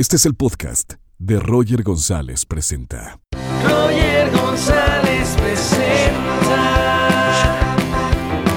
[0.00, 3.20] Este es el podcast de Roger González Presenta.
[3.62, 6.56] Roger González presenta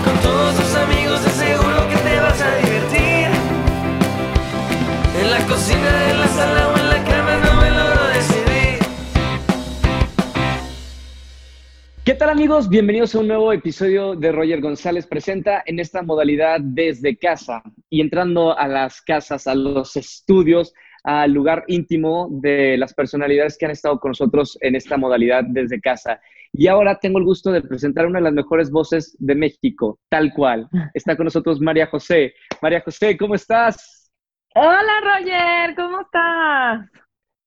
[0.06, 3.28] con todos tus amigos de seguro que te vas a divertir
[5.20, 8.80] en la cocina, en la sala o en la cama no me logro decidir
[12.06, 12.70] ¿Qué tal amigos?
[12.70, 18.00] Bienvenidos a un nuevo episodio de Roger González Presenta en esta modalidad desde casa y
[18.00, 23.72] entrando a las casas, a los estudios, al lugar íntimo de las personalidades que han
[23.72, 26.22] estado con nosotros en esta modalidad desde casa.
[26.54, 30.32] Y ahora tengo el gusto de presentar una de las mejores voces de México, tal
[30.34, 30.70] cual.
[30.94, 32.34] Está con nosotros María José.
[32.62, 34.12] María José, ¿cómo estás?
[34.56, 36.88] Hola Roger, ¿cómo estás?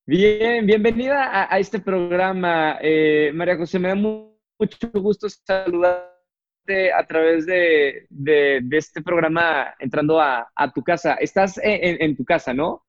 [0.06, 2.78] Bien, bienvenida a, a este programa.
[2.80, 9.02] Eh, María José, me da mu- mucho gusto saludarte a través de, de- de este
[9.02, 11.14] programa entrando a, a tu casa.
[11.14, 12.85] Estás en tu casa, ¿no?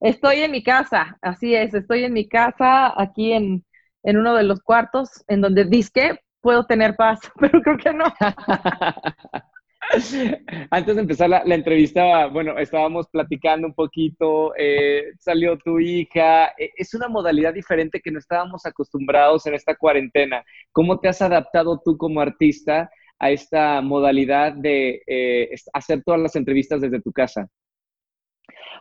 [0.00, 3.64] Estoy en mi casa, así es, estoy en mi casa, aquí en,
[4.04, 8.04] en uno de los cuartos, en donde disque puedo tener paz, pero creo que no.
[10.70, 16.48] Antes de empezar la, la entrevista, bueno, estábamos platicando un poquito, eh, salió tu hija,
[16.58, 20.44] eh, es una modalidad diferente que no estábamos acostumbrados en esta cuarentena.
[20.72, 26.36] ¿Cómo te has adaptado tú como artista a esta modalidad de eh, hacer todas las
[26.36, 27.48] entrevistas desde tu casa?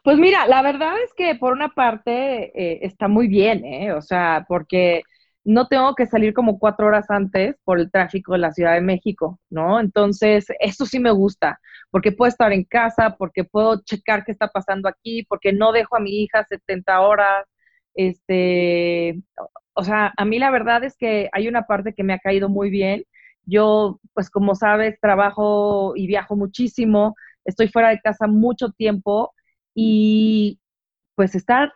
[0.04, 3.94] Pues mira, la verdad es que por una parte eh, está muy bien, ¿eh?
[3.94, 5.02] O sea, porque
[5.44, 8.82] no tengo que salir como cuatro horas antes por el tráfico de la Ciudad de
[8.82, 9.80] México, ¿no?
[9.80, 14.48] Entonces, eso sí me gusta, porque puedo estar en casa, porque puedo checar qué está
[14.50, 17.46] pasando aquí, porque no dejo a mi hija 70 horas,
[17.94, 19.22] este,
[19.74, 22.50] o sea, a mí la verdad es que hay una parte que me ha caído
[22.50, 23.04] muy bien.
[23.46, 29.34] Yo, pues como sabes, trabajo y viajo muchísimo, estoy fuera de casa mucho tiempo
[29.80, 30.60] y
[31.16, 31.74] pues estar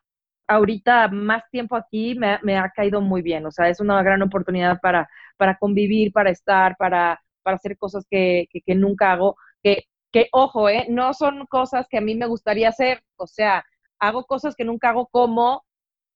[0.47, 3.45] ahorita más tiempo aquí me, ha- caído muy bien.
[3.45, 8.05] O sea, es una gran oportunidad para, para convivir, para estar, para, para hacer cosas
[8.09, 9.37] que, que, que nunca hago.
[9.63, 10.87] Que, que, ojo, ¿eh?
[10.89, 13.03] no son cosas que a mí me gustaría hacer.
[13.17, 13.63] O sea,
[13.99, 15.63] hago cosas que nunca hago como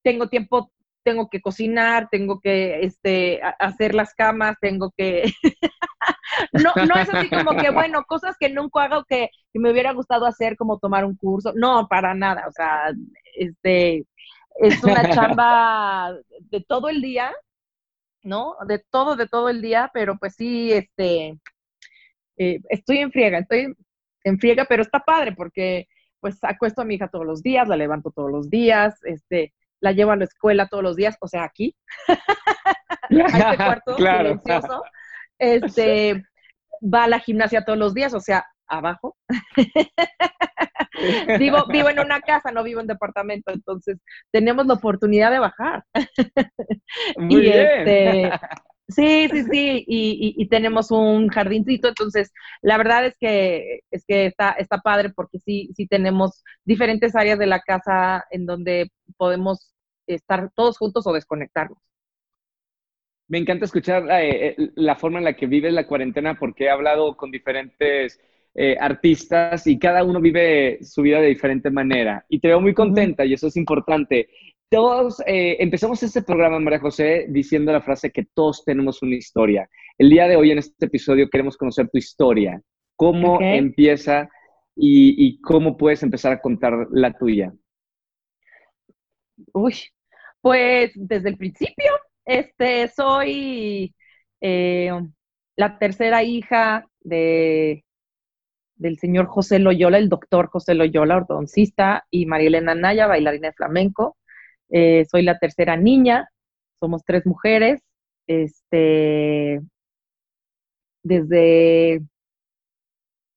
[0.04, 0.72] tengo tiempo,
[1.04, 5.24] tengo que cocinar, tengo que este, hacer las camas, tengo que...
[6.54, 9.94] no, no es así como que, bueno, cosas que nunca hago que, que me hubiera
[9.94, 11.52] gustado hacer, como tomar un curso.
[11.56, 12.46] No, para nada.
[12.48, 12.92] O sea,
[13.36, 14.06] este,
[14.60, 17.32] es una chamba de todo el día,
[18.24, 18.56] ¿no?
[18.68, 21.40] De todo, de todo el día, pero pues sí, este,
[22.38, 23.76] eh, estoy en friega, estoy
[24.24, 25.88] en friega, pero está padre porque
[26.20, 29.92] pues acuesto a mi hija todos los días, la levanto todos los días, este, la
[29.92, 31.76] llevo a la escuela todos los días, o sea, aquí,
[32.08, 34.30] a este cuarto Claro.
[34.30, 34.84] silencioso,
[35.40, 36.24] este,
[36.82, 39.16] va a la gimnasia todos los días, o sea, abajo.
[41.40, 43.98] vivo, vivo en una casa, no vivo en departamento, entonces
[44.32, 45.84] tenemos la oportunidad de bajar.
[47.18, 47.68] Muy y bien.
[47.86, 48.32] este,
[48.88, 52.32] sí, sí, sí, y, y- y tenemos un jardincito, entonces
[52.62, 57.40] la verdad es que es que está, está padre porque sí, sí tenemos diferentes áreas
[57.40, 59.74] de la casa en donde podemos
[60.08, 61.80] estar todos juntos o desconectarnos.
[63.28, 66.70] Me encanta escuchar eh, eh, la forma en la que vives la cuarentena porque he
[66.70, 68.20] hablado con diferentes
[68.58, 72.26] eh, artistas y cada uno vive su vida de diferente manera.
[72.30, 74.30] Y te veo muy contenta y eso es importante.
[74.70, 79.70] Todos eh, empezamos este programa, María José, diciendo la frase que todos tenemos una historia.
[79.98, 82.62] El día de hoy, en este episodio, queremos conocer tu historia.
[82.96, 84.30] ¿Cómo empieza
[84.74, 87.54] y, y cómo puedes empezar a contar la tuya?
[89.52, 89.76] Uy,
[90.40, 91.92] pues desde el principio,
[92.26, 93.96] este, soy
[94.42, 94.92] eh,
[95.56, 97.86] la tercera hija de,
[98.76, 103.54] del señor José Loyola, el doctor José Loyola, ortodoncista, y María Elena Naya, bailarina de
[103.54, 104.18] flamenco.
[104.70, 106.30] Eh, soy la tercera niña,
[106.80, 107.82] somos tres mujeres.
[108.28, 109.62] Este,
[111.04, 112.02] desde,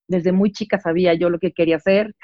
[0.09, 2.15] desde muy chica sabía yo lo que quería hacer.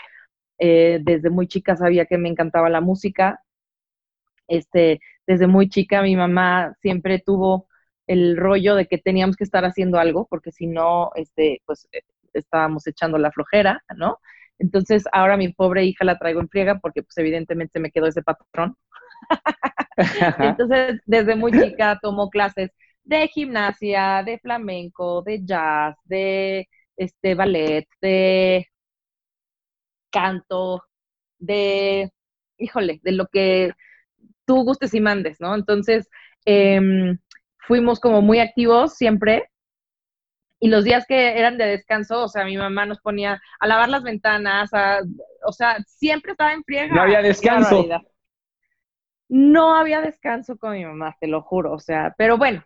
[0.61, 3.41] Eh, desde muy chica sabía que me encantaba la música.
[4.49, 7.69] Este, desde muy chica mi mamá siempre tuvo
[8.07, 12.03] el rollo de que teníamos que estar haciendo algo, porque si no, este, pues eh,
[12.35, 14.19] estábamos echando la flojera, ¿no?
[14.59, 18.23] Entonces ahora mi pobre hija la traigo en friega porque pues evidentemente me quedó ese
[18.23, 18.77] patrón.
[20.39, 22.71] Entonces desde muy chica tomo clases
[23.05, 28.67] de gimnasia, de flamenco, de jazz, de este ballet, de
[30.11, 30.83] canto,
[31.39, 32.11] de,
[32.59, 33.73] híjole, de lo que
[34.47, 35.55] tú gustes y mandes, ¿no?
[35.55, 36.09] Entonces,
[36.45, 37.19] em,
[37.59, 39.51] fuimos como muy activos siempre
[40.61, 43.89] Y los días que eran de descanso, o sea, mi mamá nos ponía a lavar
[43.91, 45.01] las ventanas, a,
[45.45, 46.95] o sea, siempre estaba en friega.
[46.95, 47.87] No había descanso.
[49.29, 52.65] No había descanso con mi mamá, te lo juro, o sea, pero bueno,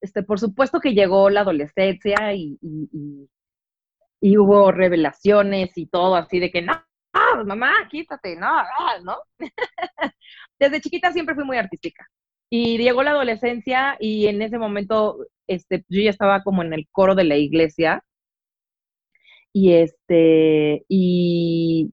[0.00, 3.28] este, por supuesto que llegó la adolescencia y, y,
[4.20, 6.74] y, hubo revelaciones y todo así de que no,
[7.44, 8.62] mamá, quítate, no,
[9.04, 9.18] ¿no?
[10.58, 12.06] Desde chiquita siempre fui muy artística.
[12.50, 16.88] Y llegó la adolescencia y en ese momento este, yo ya estaba como en el
[16.92, 18.04] coro de la iglesia
[19.52, 21.92] y este, y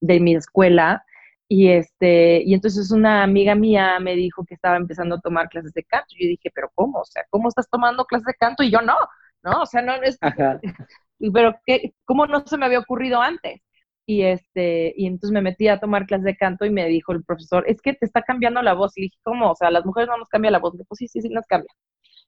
[0.00, 1.04] de mi escuela.
[1.48, 5.72] Y este, y entonces una amiga mía me dijo que estaba empezando a tomar clases
[5.74, 6.08] de canto.
[6.18, 7.00] Yo dije, pero ¿cómo?
[7.00, 8.62] O sea, ¿cómo estás tomando clases de canto?
[8.64, 8.96] Y yo no,
[9.42, 9.62] ¿no?
[9.62, 10.18] O sea, no es.
[11.34, 13.62] Pero ¿qué, ¿cómo no se me había ocurrido antes?
[14.06, 17.24] Y este, y entonces me metí a tomar clases de canto y me dijo el
[17.24, 18.96] profesor, es que te está cambiando la voz.
[18.96, 19.50] Y dije, ¿cómo?
[19.50, 20.74] O sea, las mujeres no nos cambia la voz.
[20.74, 21.72] Y dije, pues sí, sí, sí nos cambia.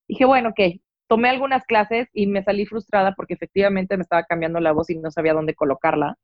[0.08, 0.80] Dije, bueno, ok.
[1.06, 4.98] Tomé algunas clases y me salí frustrada porque efectivamente me estaba cambiando la voz y
[4.98, 6.16] no sabía dónde colocarla.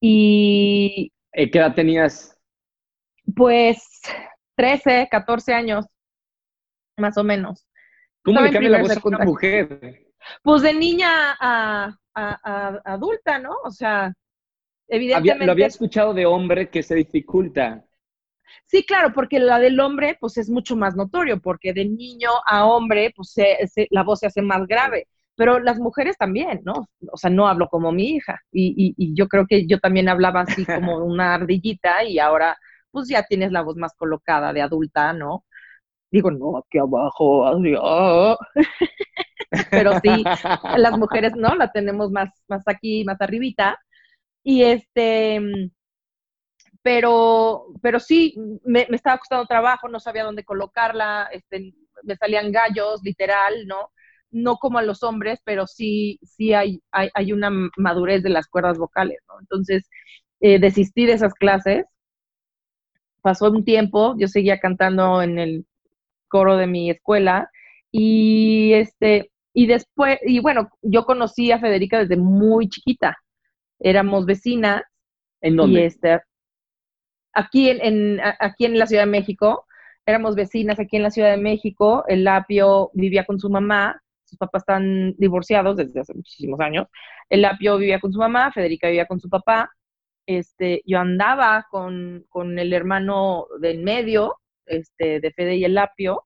[0.00, 2.36] Y ¿Qué edad tenías?
[3.36, 4.02] Pues
[4.56, 5.86] 13, 14 años,
[6.98, 7.66] más o menos.
[8.24, 10.06] ¿Cómo le cambia la voz a una mujer?
[10.42, 11.96] Pues de niña a,
[12.84, 13.56] adulta, ¿no?
[13.64, 14.12] O sea,
[14.92, 15.46] evidentemente...
[15.46, 17.84] lo había escuchado de hombre que se dificulta.
[18.66, 22.66] Sí, claro, porque la del hombre, pues es mucho más notorio, porque de niño a
[22.66, 23.34] hombre, pues
[23.90, 26.88] la voz se hace más grave pero las mujeres también, ¿no?
[27.10, 30.42] O sea, no hablo como mi hija y, y, yo creo que yo también hablaba
[30.42, 32.56] así como una ardillita y ahora
[32.90, 35.44] pues ya tienes la voz más colocada de adulta, ¿no?
[36.10, 38.36] Digo, no, aquí abajo, así, oh.
[39.70, 40.24] pero sí,
[40.76, 41.54] las mujeres, ¿no?
[41.54, 43.80] La tenemos más, más aquí, más arribita.
[44.44, 45.40] Y este,
[46.82, 48.34] pero, pero sí,
[48.64, 53.90] me, me estaba costando trabajo, no sabía dónde colocarla, este, me salían gallos, literal, ¿no?
[54.32, 58.78] no como a los hombres, pero sí, sí hay, hay, una madurez de las cuerdas
[58.78, 59.38] vocales, ¿no?
[59.40, 59.88] Entonces,
[60.40, 61.86] eh, desistí de esas clases.
[63.22, 65.66] Pasó un tiempo, yo seguía cantando en el
[66.28, 67.50] coro de mi escuela
[67.92, 73.16] y este y después y bueno, yo conocí a Federica desde muy chiquita.
[73.82, 74.82] Éramos vecinas.
[75.40, 75.80] ¿En dónde?
[75.80, 76.20] Y este,
[77.32, 79.66] aquí en, aquí en la Ciudad de México.
[80.06, 82.04] Éramos vecinas aquí en la Ciudad de México.
[82.08, 84.02] El Lapio vivía con su mamá
[84.32, 86.86] sus papás están divorciados desde hace muchísimos años.
[87.28, 89.70] El Lapio vivía con su mamá, Federica vivía con su papá.
[90.24, 96.24] Este, yo andaba con, con el hermano del medio, este, de Fede y el Lapio,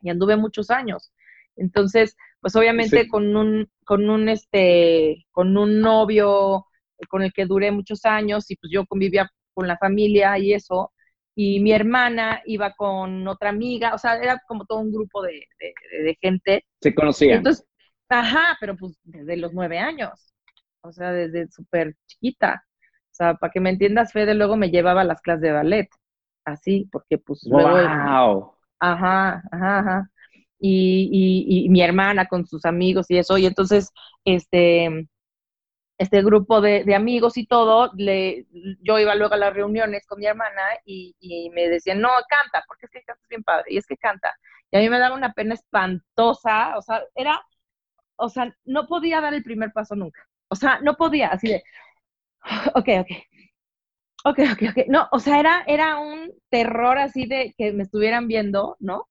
[0.00, 1.12] y anduve muchos años.
[1.56, 6.64] Entonces, pues obviamente con un, con un, este, con un novio
[7.08, 10.92] con el que duré muchos años y pues yo convivía con la familia y eso,
[11.40, 15.46] y mi hermana iba con otra amiga, o sea, era como todo un grupo de,
[16.20, 16.64] gente.
[16.80, 17.38] Se conocían.
[17.38, 17.64] Entonces,
[18.08, 20.34] ajá, pero pues desde los nueve años,
[20.80, 22.64] o sea, desde súper chiquita.
[23.10, 25.88] O sea, para que me entiendas, Fede luego me llevaba a las clases de ballet,
[26.44, 27.68] así, porque pues luego...
[27.68, 28.54] ¡Wow!
[28.80, 30.10] Ajá, ajá, ajá.
[30.58, 33.92] Y, y, y mi hermana con sus amigos y eso, y entonces,
[34.24, 35.08] este,
[35.98, 38.46] este grupo de, amigos y todo, le,
[38.80, 42.86] yo iba luego a las reuniones con mi hermana y, me decían, no, canta, porque
[42.86, 44.32] es que canta bien padre, y es que canta.
[44.70, 47.42] Y a mí me daba una pena espantosa, o sea, era,
[48.16, 50.26] o sea, no podía dar el primer paso nunca.
[50.48, 51.64] O sea, no podía, así de,
[52.74, 53.10] ok, ok.
[54.24, 54.86] Ok, ok, ok.
[54.88, 59.08] No, o sea, era, era un terror así de que me estuvieran viendo, ¿no?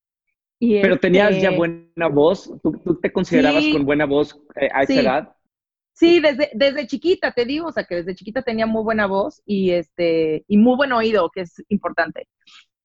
[0.59, 4.83] Y Pero tenías ya este buena voz, ¿tú, te considerabas con buena voz eh, a
[4.83, 5.36] esa edad?
[5.97, 9.41] Sí, desde, desde chiquita, te digo, o sea, que desde chiquita tenía muy buena voz
[9.47, 12.27] y este, y muy buen oído, que es importante.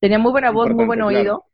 [0.00, 1.44] Tenía muy buena voz, muy buen oído.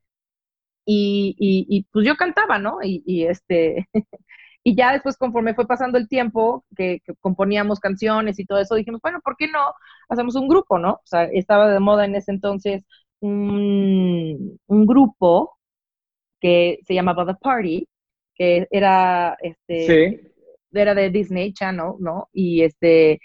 [0.85, 1.35] Y,
[1.69, 2.79] y, pues yo cantaba, ¿no?
[2.81, 3.89] Y, y este,
[4.63, 9.01] y ya después, conforme fue pasando el tiempo, que, componíamos canciones y todo eso, dijimos,
[9.03, 9.75] bueno, ¿por qué no
[10.09, 10.93] hacemos un grupo, no?
[10.93, 12.85] O sea, estaba de moda en ese entonces
[13.19, 15.59] un, un grupo
[16.41, 17.89] que se llamaba The Party,
[18.37, 20.21] que era este.
[20.21, 20.29] Sí
[20.73, 22.29] era de Disney Channel, ¿no?
[22.33, 23.21] Y este,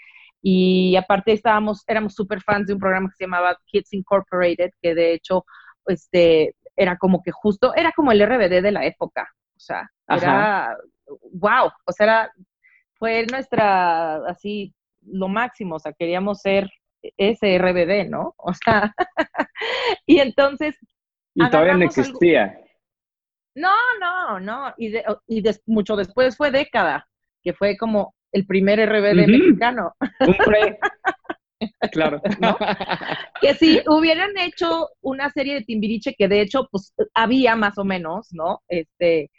[0.46, 4.94] y aparte estábamos, éramos súper fans de un programa que se llamaba Kids Incorporated, que
[4.94, 5.46] de hecho,
[5.86, 10.76] este, era como que justo, era como el RBD de la época, o sea, era,
[11.32, 12.32] wow, o sea, era,
[12.98, 16.68] fue nuestra, así, lo máximo, o sea, queríamos ser
[17.16, 18.34] ese RBD, ¿no?
[18.36, 18.94] O sea,
[20.06, 20.76] y entonces...
[21.34, 22.58] Y todavía no existía.
[23.54, 27.08] No, no, no, y, de, y mucho después fue década,
[27.44, 29.92] que fue como el primer RBD mexicano.
[31.92, 32.20] claro.
[33.40, 37.84] que si hubieran hecho una serie de Timbiriche, que de hecho, pues había más o
[37.84, 38.62] menos, ¿no?
[38.68, 39.30] Este,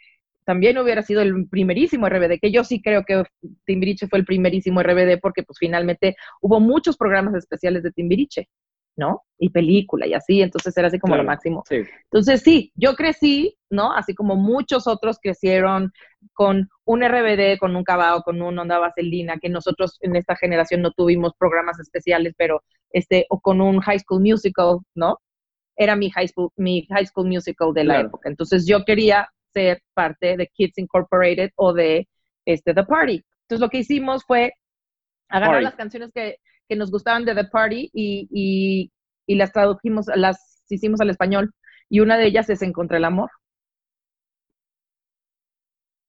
[0.46, 3.24] también hubiera sido el primerísimo RBD, que yo sí creo que
[3.64, 8.48] Timbiriche fue el primerísimo RBD porque pues finalmente hubo muchos programas especiales de Timbiriche,
[8.96, 9.22] ¿no?
[9.38, 11.62] Y película y así, entonces era así como lo máximo.
[11.70, 13.92] Entonces sí, yo crecí, ¿no?
[13.92, 15.92] Así como muchos otros crecieron
[16.32, 20.80] con un RBD, con un cabao, con un onda vaselina, que nosotros en esta generación
[20.80, 25.18] no tuvimos programas especiales, pero este, o con un High School Musical, ¿no?
[25.76, 28.30] Era mi High School, mi high school Musical de la época.
[28.30, 32.08] Entonces yo quería ser parte de Kids Incorporated o de
[32.46, 33.22] este, The Party.
[33.42, 34.54] Entonces lo que hicimos fue
[35.28, 36.38] agarrar las canciones que,
[36.68, 38.92] que, nos gustaban de The Party y, y,
[39.26, 41.52] y, las tradujimos, las hicimos al español.
[41.88, 43.30] Y una de ellas es Encontré el amor.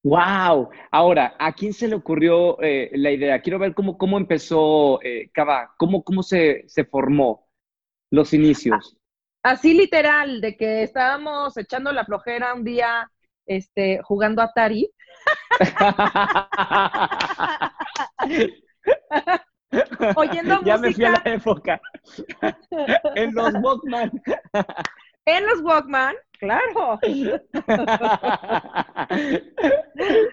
[0.04, 0.70] ¡Wow!
[0.92, 3.42] Ahora, ¿a quién se le ocurrió eh, la idea?
[3.42, 7.48] Quiero ver cómo, cómo empezó eh, Cava, cómo, cómo se, se formó
[8.10, 8.98] los inicios.
[9.44, 13.12] Así literal, de que estábamos echando la flojera un día
[13.46, 14.90] este, jugando Atari.
[20.16, 21.82] Oyendo ya me fui a la época.
[23.16, 24.12] en los Walkman.
[25.26, 27.00] en los Walkman, claro.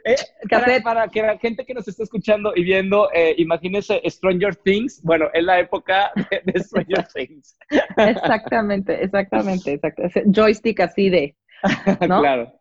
[0.06, 5.00] Eh, para, que la gente que nos está escuchando y viendo, eh, imagínese Stranger Things.
[5.02, 7.56] Bueno, es la época de, Stranger Things.
[7.96, 10.24] Exactamente, exactamente, exactamente.
[10.26, 11.36] Joystick así de.
[12.08, 12.20] ¿no?
[12.20, 12.52] Claro.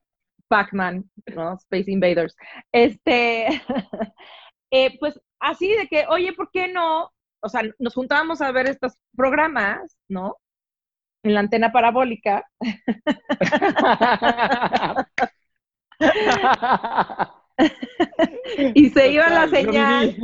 [0.48, 1.04] Pac-Man,
[1.36, 1.56] ¿no?
[1.56, 2.36] Space Invaders.
[2.72, 3.48] Este,
[4.72, 7.12] eh, pues así de que, oye, ¿por qué no?
[7.42, 10.38] O sea, nos juntábamos a ver estos programas, ¿no?
[11.24, 12.44] En la antena parabólica.
[18.74, 20.18] y se iba la señal.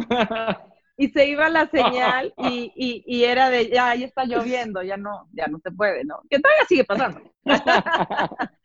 [0.97, 4.97] y se iba la señal y, y, y, era de, ya, ya está lloviendo, ya
[4.97, 6.21] no, ya no se puede, ¿no?
[6.29, 7.21] Que todavía sigue pasando.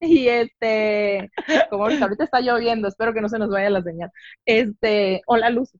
[0.08, 1.30] Y este,
[1.68, 4.10] como ahorita, está lloviendo, espero que no se nos vaya la señal.
[4.46, 5.70] Este, o la luz.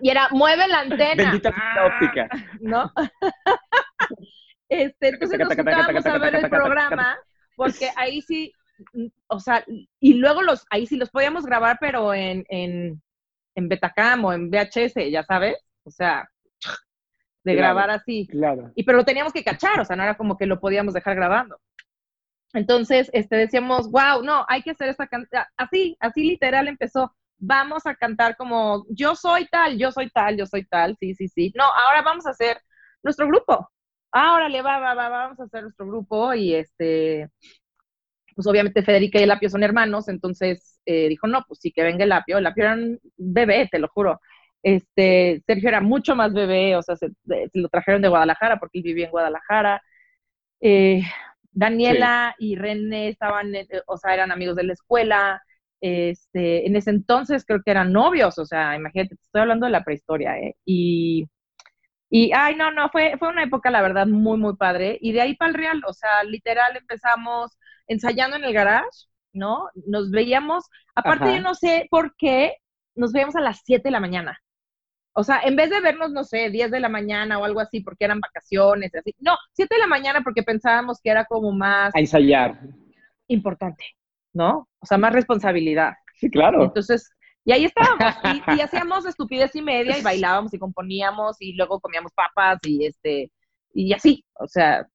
[0.00, 1.30] Y era, mueve la antena.
[1.30, 1.54] Bendita
[1.86, 2.28] óptica.
[2.60, 2.92] ¿No?
[4.72, 7.18] Este, entonces nos juntábamos a ver el programa,
[7.56, 8.52] porque ahí sí,
[9.26, 9.64] o sea,
[9.98, 13.02] y luego los, ahí sí los podíamos grabar, pero en, en,
[13.56, 16.30] en Betacam o en VHS, ya sabes, o sea,
[17.42, 18.28] de grabar así.
[18.28, 18.70] Claro.
[18.76, 21.16] Y pero lo teníamos que cachar, o sea, no era como que lo podíamos dejar
[21.16, 21.58] grabando.
[22.52, 25.44] Entonces, este, decíamos, wow, no, hay que hacer esta canción.
[25.56, 27.14] Así, así literal empezó.
[27.38, 31.28] Vamos a cantar como, yo soy tal, yo soy tal, yo soy tal, sí, sí,
[31.28, 31.52] sí.
[31.56, 32.60] No, ahora vamos a hacer
[33.02, 33.70] nuestro grupo.
[34.12, 37.28] Ahora le va, va, va, vamos a hacer nuestro grupo y este,
[38.34, 41.82] pues obviamente Federica y el Apio son hermanos, entonces eh, dijo, no, pues sí, que
[41.82, 42.38] venga el Apio.
[42.38, 44.20] El Apio era un bebé, te lo juro.
[44.62, 48.78] Este, Sergio era mucho más bebé, o sea, se, se lo trajeron de Guadalajara porque
[48.78, 49.82] él vivía en Guadalajara.
[50.60, 51.02] Eh,
[51.52, 55.42] Daniela y René estaban, eh, o sea, eran amigos de la escuela.
[55.80, 59.72] Este, en ese entonces creo que eran novios, o sea, imagínate, te estoy hablando de
[59.72, 60.56] la prehistoria, ¿eh?
[60.66, 61.26] Y,
[62.10, 64.98] y, ay, no, no, fue, fue una época, la verdad, muy, muy padre.
[65.00, 68.88] Y de ahí para el Real, o sea, literal empezamos ensayando en el garage,
[69.32, 69.68] ¿no?
[69.86, 70.64] Nos veíamos,
[70.94, 72.56] aparte yo no sé por qué,
[72.94, 74.40] nos veíamos a las 7 de la mañana.
[75.20, 77.80] O sea, en vez de vernos, no sé, 10 de la mañana o algo así,
[77.80, 79.14] porque eran vacaciones, así.
[79.18, 81.94] No, 7 de la mañana porque pensábamos que era como más...
[81.94, 82.58] A ensayar.
[83.28, 83.84] Importante,
[84.32, 84.66] ¿no?
[84.78, 85.92] O sea, más responsabilidad.
[86.14, 86.64] Sí, claro.
[86.64, 87.10] Entonces,
[87.44, 88.14] y ahí estábamos,
[88.56, 93.30] y, hacíamos estupidez y media, y bailábamos y componíamos, y luego comíamos papas, y este,
[93.74, 94.86] y así, o sea,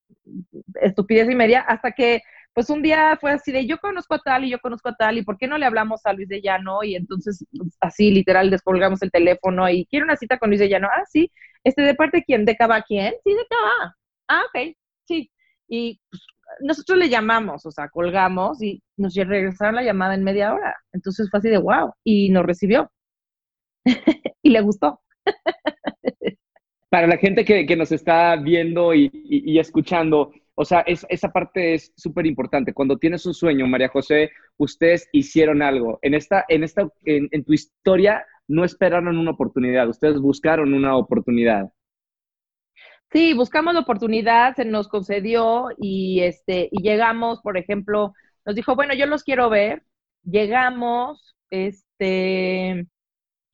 [0.81, 2.21] estupidez y media, hasta que
[2.55, 5.17] pues un día fue así de yo conozco a tal y yo conozco a tal
[5.17, 8.49] y por qué no le hablamos a Luis de Llano y entonces pues, así literal
[8.49, 11.29] descolgamos el teléfono y quiero una cita con Luis de Llano, ah sí,
[11.65, 13.95] este de parte quién, de Cava quién, sí de Cava,
[14.29, 15.29] ah ok, sí
[15.67, 16.23] y pues,
[16.61, 21.29] nosotros le llamamos, o sea, colgamos y nos regresaron la llamada en media hora, entonces
[21.29, 22.89] fue así de wow y nos recibió.
[24.41, 25.01] Y le gustó.
[26.89, 31.73] Para la gente que, que nos está viendo y, y escuchando, o sea, esa parte
[31.73, 32.73] es súper importante.
[32.73, 35.99] Cuando tienes un sueño, María José, ustedes hicieron algo.
[36.01, 41.71] En, esta, en, esta, en, tu historia no esperaron una oportunidad, ustedes buscaron una oportunidad.
[43.11, 48.13] Sí, buscamos la oportunidad, se nos concedió y, este, y llegamos, por ejemplo,
[48.45, 49.83] nos dijo, bueno, yo los quiero ver.
[50.23, 52.87] Llegamos, este,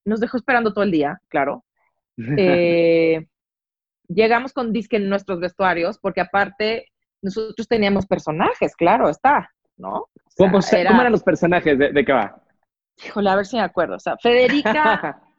[0.05, 1.65] nos dejó esperando todo el día, claro.
[2.37, 3.25] Eh,
[4.07, 6.90] llegamos con disque en nuestros vestuarios, porque aparte
[7.21, 10.07] nosotros teníamos personajes, claro, está, ¿no?
[10.37, 12.41] ¿Cómo, eran los personajes de, de qué va?
[13.05, 13.95] Híjole, a ver si me acuerdo.
[13.95, 15.21] O sea, Federica.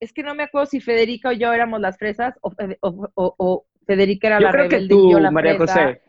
[0.00, 2.52] es que no me acuerdo si Federica o yo éramos las fresas o,
[3.14, 6.02] o, Federica era la rebelde y yo la María José.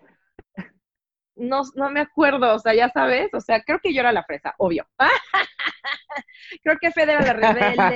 [1.36, 4.24] no, no me acuerdo, o sea, ya sabes, o sea, creo que yo era la
[4.24, 4.88] fresa, obvio.
[6.64, 7.96] creo que Fede era la rebelde,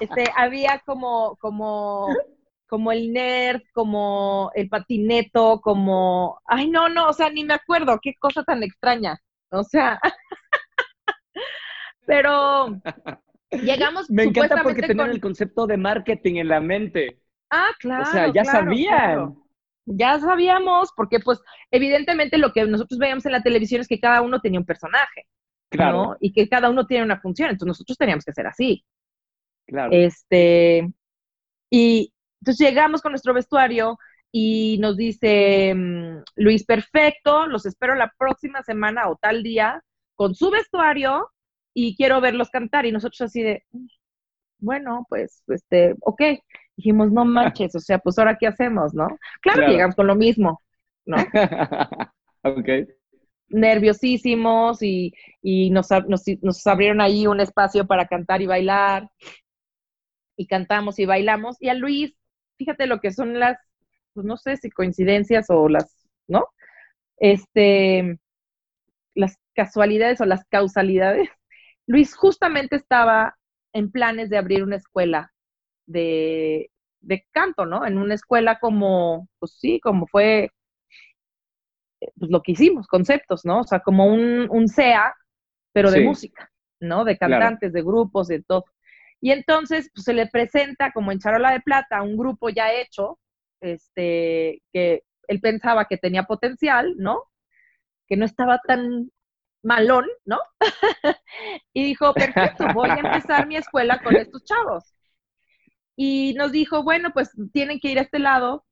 [0.00, 2.08] este, había como, como,
[2.66, 7.98] como el nerd, como el patineto, como, ay, no, no, o sea, ni me acuerdo,
[8.02, 9.18] qué cosa tan extraña,
[9.50, 10.00] o sea,
[12.06, 12.80] pero
[13.50, 17.20] llegamos Me encanta porque tenían con- el concepto de marketing en la mente.
[17.50, 18.02] Ah, claro.
[18.02, 18.88] o sea, ya claro, sabían.
[18.88, 19.40] claro.
[19.86, 21.40] Ya sabíamos, porque pues
[21.70, 25.26] evidentemente lo que nosotros veíamos en la televisión es que cada uno tenía un personaje,
[25.70, 26.16] Claro, ¿no?
[26.20, 28.84] Y que cada uno tiene una función, entonces nosotros teníamos que ser así.
[29.66, 29.90] claro.
[29.90, 30.88] Este,
[31.70, 32.13] y
[32.44, 33.98] entonces llegamos con nuestro vestuario
[34.30, 39.82] y nos dice mm, Luis, perfecto, los espero la próxima semana o tal día
[40.14, 41.30] con su vestuario
[41.74, 42.84] y quiero verlos cantar.
[42.86, 43.86] Y nosotros así de, "Mm,
[44.58, 46.22] bueno, pues, este, ok.
[46.76, 49.06] Dijimos, no manches, o sea, pues ahora qué hacemos, ¿no?
[49.40, 49.66] Claro, Claro.
[49.66, 50.60] que llegamos con lo mismo,
[51.06, 51.16] ¿no?
[52.42, 52.68] ok.
[53.48, 59.08] nerviosísimos y, y nos, nos, nos abrieron ahí un espacio para cantar y bailar.
[60.36, 61.56] Y cantamos y bailamos.
[61.60, 62.14] Y a Luis,
[62.58, 63.58] fíjate lo que son las,
[64.14, 66.46] pues no sé si coincidencias o las, ¿no?
[67.18, 68.18] Este,
[69.14, 71.28] las casualidades o las causalidades.
[71.86, 73.36] Luis justamente estaba
[73.72, 75.32] en planes de abrir una escuela
[75.86, 76.70] de,
[77.00, 77.86] de canto, ¿no?
[77.86, 80.50] En una escuela como, pues sí, como fue
[82.00, 83.60] eh, pues lo que hicimos, conceptos, ¿no?
[83.60, 85.14] O sea, como un, un SEA,
[85.72, 86.06] pero de Sí.
[86.06, 87.04] música, ¿no?
[87.04, 87.32] De Claro.
[87.32, 88.64] cantantes, de grupos, de todo.
[89.24, 93.18] Y entonces, pues se le presenta como en Charola de Plata un grupo ya hecho,
[93.62, 97.22] este, que él pensaba que tenía potencial, ¿no?
[98.06, 99.10] Que no estaba tan
[99.62, 100.38] malón, ¿no?
[101.72, 104.94] y dijo, perfecto, voy a empezar mi escuela con estos chavos.
[105.96, 108.66] Y nos dijo, bueno, pues tienen que ir a este lado,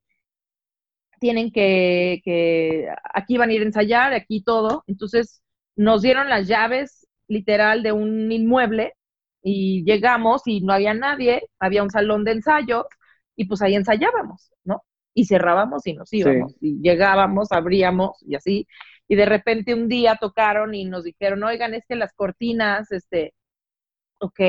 [1.19, 4.85] tienen que, que, aquí van a ir a ensayar, aquí todo.
[4.87, 5.43] Entonces
[5.77, 8.93] nos dieron las llaves literal de un inmueble
[9.43, 12.87] y llegamos y no había nadie, había un salón de ensayo
[13.37, 14.83] y pues ahí ensayábamos, ¿no?
[15.15, 18.67] Y cerrábamos y nos íbamos y llegábamos, abríamos y así.
[19.09, 23.35] Y de repente un día tocaron y nos dijeron, oigan, es que las cortinas, este,
[24.21, 24.41] ok,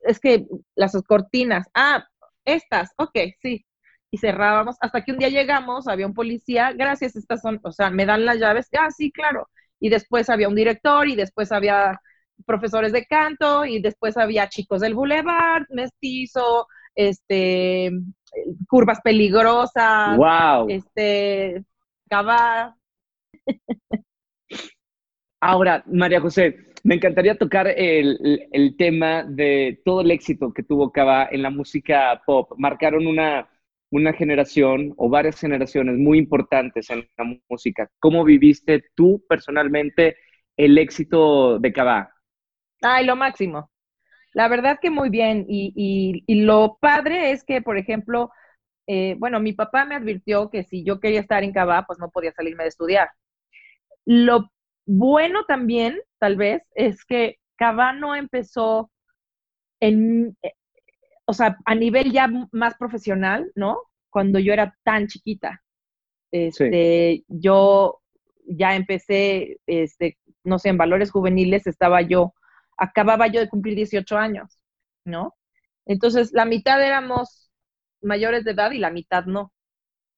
[0.00, 2.06] es que las cortinas, ah,
[2.44, 3.64] estas, ok, sí.
[4.10, 7.90] Y cerrábamos, hasta que un día llegamos, había un policía, gracias, estas son, o sea,
[7.90, 9.48] me dan las llaves, ah, sí, claro.
[9.80, 12.00] Y después había un director y después había
[12.46, 17.90] profesores de canto y después había chicos del boulevard, mestizo, este,
[18.68, 20.66] curvas peligrosas, wow.
[20.68, 21.64] este.
[25.40, 30.62] Ahora, María José, me encantaría tocar el, el- el tema de todo el éxito que
[30.62, 32.52] tuvo Cava en la música pop.
[32.58, 33.48] Marcaron una,
[33.90, 37.90] una generación o varias generaciones muy importantes en la música.
[38.00, 40.16] ¿Cómo viviste tú personalmente
[40.56, 42.13] el éxito de Cava?
[42.84, 43.70] Ay, lo máximo.
[44.34, 45.46] La verdad que muy bien.
[45.48, 48.30] Y, y- y lo padre es que, por ejemplo,
[48.88, 52.10] eh, bueno, mi papá me advirtió que si yo quería estar en Cabá, pues no
[52.10, 53.10] podía salirme de estudiar.
[54.06, 54.50] Lo
[54.86, 58.90] bueno también, tal vez, es que Cabá no empezó
[59.80, 60.52] en, eh,
[61.26, 63.78] o sea, a nivel ya más profesional, ¿no?
[64.10, 65.62] Cuando yo era tan chiquita.
[66.32, 68.00] Este, yo
[68.46, 72.34] ya empecé, este, no sé, en valores juveniles estaba yo,
[72.76, 74.58] acababa yo de cumplir 18 años,
[75.04, 75.34] ¿no?
[75.86, 77.50] Entonces, la mitad éramos
[78.02, 79.52] mayores de edad y la mitad no.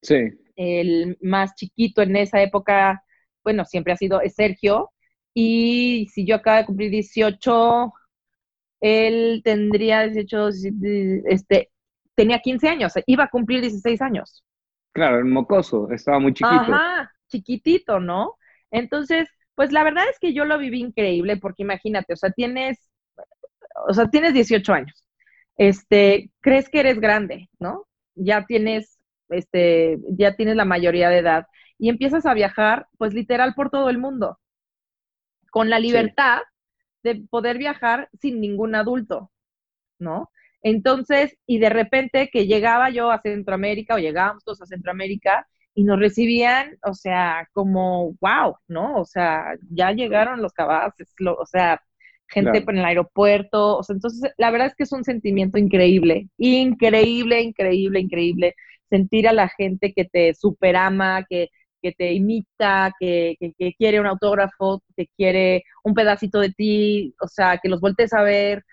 [0.03, 3.03] Sí, El más chiquito en esa época,
[3.43, 4.93] bueno, siempre ha sido Sergio,
[5.35, 7.93] y si yo acabo de cumplir 18,
[8.81, 10.49] él tendría 18,
[11.27, 11.71] este,
[12.15, 14.45] tenía 15 años, iba a cumplir 16 años.
[14.93, 16.55] claro, el mocoso, estaba muy chiquito.
[16.55, 18.35] Ajá, chiquitito, ¿no?
[18.71, 22.91] Entonces, pues la verdad es que yo lo viví increíble porque imagínate, o sea, tienes,
[23.89, 25.05] o sea, tienes 18 años,
[25.57, 27.87] este, crees que eres grande, ¿no?
[28.15, 31.47] Ya tienes, este, ya tienes la mayoría de edad
[31.79, 34.39] y empiezas a viajar, pues literal por todo el mundo,
[35.51, 36.41] con la libertad
[37.03, 39.33] de poder viajar sin ningún adulto,
[39.99, 40.31] ¿no?
[40.63, 45.85] Entonces, y de repente que llegaba yo a Centroamérica o llegábamos todos a Centroamérica y
[45.85, 48.97] nos recibían, o sea, como, wow, ¿no?
[49.01, 51.83] O sea, ya llegaron los cabaces, lo- o sea,
[52.29, 52.67] gente Claro.
[52.69, 57.43] en el aeropuerto, o sea, entonces la verdad es que es un sentimiento increíble, increíble,
[57.43, 58.55] increíble, increíble,
[58.91, 61.49] sentir a la gente que te superama, que,
[61.83, 67.15] que te imita, que, que, que quiere un autógrafo, que quiere un pedacito de ti,
[67.21, 68.65] o sea, que los voltees a ver,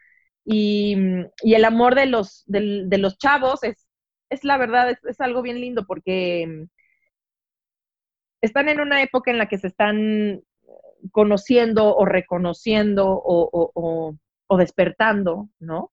[0.45, 0.95] y,
[1.43, 3.87] y el amor de los, del- de los chavos es,
[4.29, 6.65] es la verdad, es, es algo bien lindo porque
[8.43, 10.41] están en una época en la que se están
[11.11, 14.17] conociendo o reconociendo o,
[14.57, 15.91] despertando, ¿no?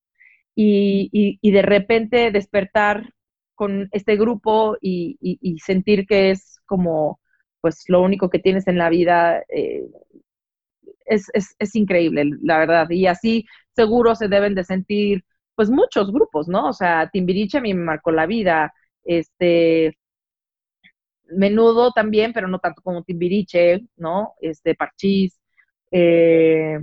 [0.56, 3.14] Y, de repente despertar
[3.54, 5.16] con este grupo y,
[5.64, 7.20] sentir que es como,
[7.60, 9.86] pues, lo único que tienes en la vida, eh,
[11.06, 12.90] es, es, increíble, la verdad.
[12.90, 16.68] Y así seguro se deben de sentir, pues, muchos grupos, ¿no?
[16.68, 19.96] O sea, Timbiriche a mí me marcó la vida, este,
[21.30, 24.34] menudo también, pero no tanto como Timbiriche, ¿no?
[24.40, 25.40] Este, Parchís,
[25.90, 26.78] eh,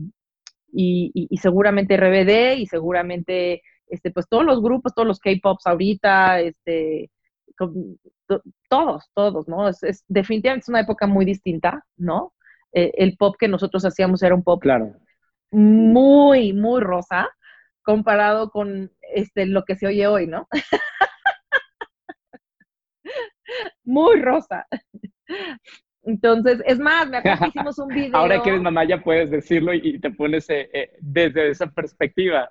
[0.72, 7.10] y, seguramente RBD, y seguramente, este, pues todos los grupos, todos los K-Pops ahorita, este,
[8.70, 9.70] todos, todos, ¿no?
[9.70, 12.34] Es, definitivamente es una época muy distinta, ¿no?
[12.74, 14.94] Eh, el pop que nosotros hacíamos era un pop claro.
[15.52, 17.30] muy, muy rosa,
[17.82, 20.48] comparado con este, lo que se oye hoy, ¿no?
[23.88, 24.68] muy rosa.
[26.04, 28.18] Entonces, es más, me acuerdo que hicimos un video.
[28.18, 32.50] Ahora que eres mamá ya puedes decirlo y, te pones eh, eh, desde esa perspectiva.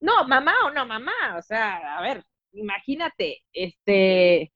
[0.00, 4.52] No, mamá o no mamá, o sea, a ver, imagínate, este,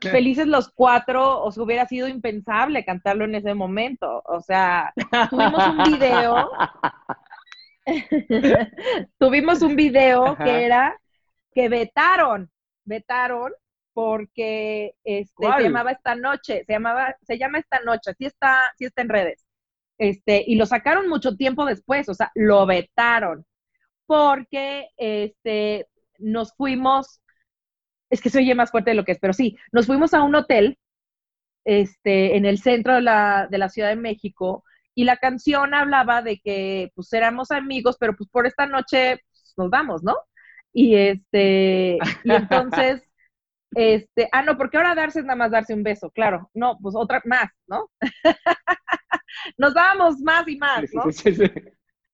[0.00, 4.92] felices los cuatro, os hubiera sido impensable cantarlo en ese momento, o sea,
[5.28, 6.50] tuvimos un video,
[9.18, 10.98] tuvimos un video que era
[11.52, 12.50] que vetaron,
[12.84, 13.52] vetaron
[13.98, 18.84] porque este, se llamaba Esta Noche, se llamaba, se llama Esta Noche, sí está, sí
[18.84, 19.44] está en redes.
[19.98, 23.44] Este, y lo sacaron mucho tiempo después, o sea, lo vetaron,
[24.06, 27.20] porque este, nos fuimos,
[28.08, 30.22] es que se oye más fuerte de lo que es, pero sí, nos fuimos a
[30.22, 30.78] un hotel
[31.64, 34.62] este, en el centro de la, de la Ciudad de México
[34.94, 39.54] y la canción hablaba de que pues éramos amigos, pero pues por esta noche pues,
[39.56, 40.14] nos vamos, ¿no?
[40.72, 43.07] Y este, y entonces
[43.74, 46.50] este, ah, no, porque ahora darse es nada más darse un beso, claro.
[46.54, 47.90] No, pues otra más, ¿no?
[49.58, 51.12] Nos dábamos más y más, ¿no?
[51.12, 51.50] Sí, sí,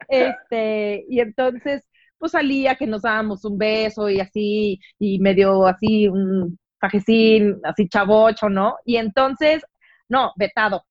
[0.09, 1.88] este, y entonces,
[2.19, 7.88] pues salía que nos dábamos un beso y así, y medio así, un fajecín, así
[7.88, 8.77] chavocho, ¿no?
[8.85, 9.64] Y entonces,
[10.09, 10.85] no, vetado.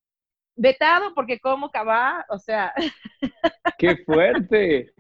[0.56, 2.74] Vetado porque como acaba, o sea.
[3.78, 4.94] ¡Qué fuerte!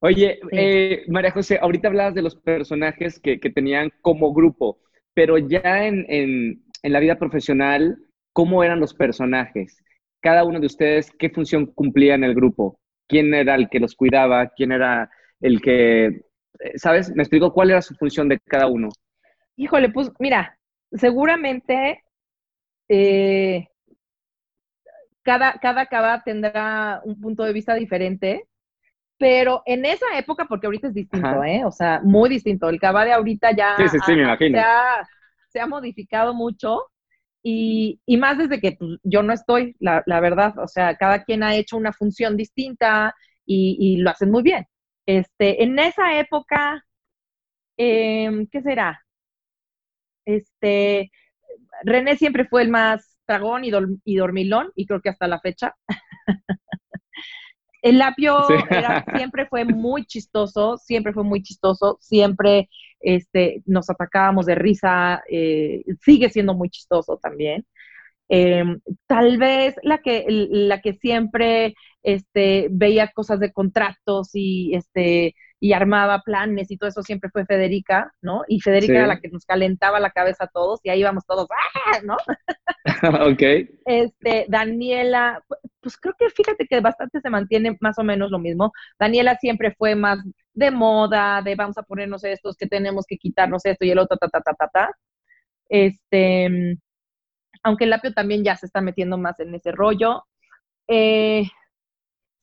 [0.00, 4.78] Oye, eh, María José, ahorita hablabas de los personajes que, que tenían como grupo
[5.14, 7.98] pero ya en, la vida profesional,
[8.32, 9.82] ¿cómo eran los personajes?
[10.20, 12.78] Cada uno de ustedes, ¿qué función cumplía en el grupo?
[13.08, 14.48] ¿Quién era el que los cuidaba?
[14.48, 16.22] ¿Quién era el que, eh,
[16.76, 17.14] sabes?
[17.14, 18.88] Me explico cuál era su función de cada uno.
[19.56, 20.58] Híjole, pues mira,
[20.92, 22.02] seguramente
[22.88, 23.66] eh,
[25.22, 28.46] cada, cada cava tendrá un punto de vista diferente,
[29.20, 31.62] pero en esa época, porque ahorita es distinto, ¿eh?
[31.66, 32.70] O sea, muy distinto.
[32.70, 34.58] El Cava de ahorita ya sí, sí, sí, me imagino.
[35.50, 36.86] Se, ha, modificado mucho
[37.42, 40.58] y, y más desde que pues, yo no estoy, la, la, verdad.
[40.58, 44.66] O sea, cada quien ha hecho una función distinta y, y lo hacen muy bien.
[45.04, 46.82] Este, en esa época,
[47.76, 49.04] eh, ¿qué será?
[50.24, 51.10] Este,
[51.82, 53.70] René siempre fue el más dragón y,
[54.06, 55.74] y dormilón, y creo que hasta la fecha.
[57.82, 58.46] El lapio
[59.16, 62.68] siempre fue muy chistoso, siempre fue muy chistoso, siempre
[63.00, 67.64] este, nos atacábamos de risa, eh, sigue siendo muy chistoso también.
[68.32, 75.34] Em, tal vez la que, la que siempre este, veía cosas de contratos y, este,
[75.58, 78.42] y armaba planes y todo eso siempre fue Federica, ¿no?
[78.46, 81.48] Y Federica era la que nos calentaba la cabeza a todos y ahí íbamos todos,
[81.50, 81.98] ¡ah!
[82.04, 82.16] ¿no?
[83.32, 83.42] ok.
[83.84, 85.42] Este, Daniela,
[85.80, 88.72] pues creo que fíjate que bastante se mantiene más o menos lo mismo.
[88.98, 90.18] Daniela siempre fue más
[90.52, 94.16] de moda, de vamos a ponernos estos, que tenemos que quitarnos esto y el otro,
[94.18, 94.90] ta, ta, ta, ta, ta.
[95.68, 96.76] Este,
[97.62, 100.24] aunque el Lapio también ya se está metiendo más en ese rollo.
[100.88, 101.44] Eh,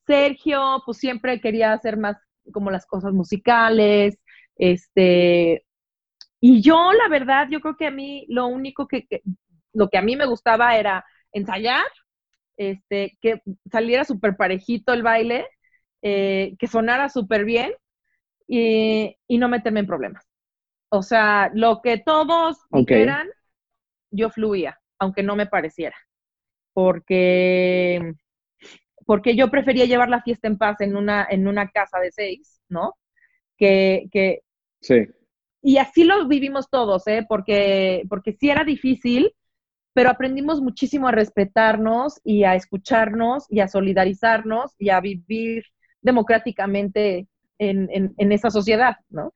[0.06, 2.16] Sergio, pues siempre quería hacer más
[2.52, 4.18] como las cosas musicales,
[4.56, 5.64] este,
[6.40, 9.06] y yo, la verdad, yo creo que a mí lo único que,
[9.72, 11.84] lo que a mí me gustaba era ensayar,
[12.58, 13.40] este, que
[13.70, 15.46] saliera súper parejito el baile,
[16.02, 17.72] eh, que sonara súper bien
[18.46, 20.26] y, no meterme en problemas.
[20.90, 23.28] O sea, lo que todos dijeran,
[24.10, 25.96] yo fluía, aunque no me pareciera.
[26.72, 28.14] Porque
[29.08, 32.60] porque yo prefería llevar la fiesta en paz en una, en una casa de seis,
[32.68, 32.92] ¿no?
[33.56, 34.42] Que, que...
[34.82, 35.06] Sí.
[35.62, 37.24] Y así lo vivimos todos, ¿eh?
[37.26, 39.34] Porque, porque sí era difícil,
[39.98, 45.64] pero aprendimos muchísimo a respetarnos y a escucharnos y a solidarizarnos y a vivir
[46.00, 47.26] democráticamente
[47.58, 49.32] en, en, en esa sociedad, ¿no?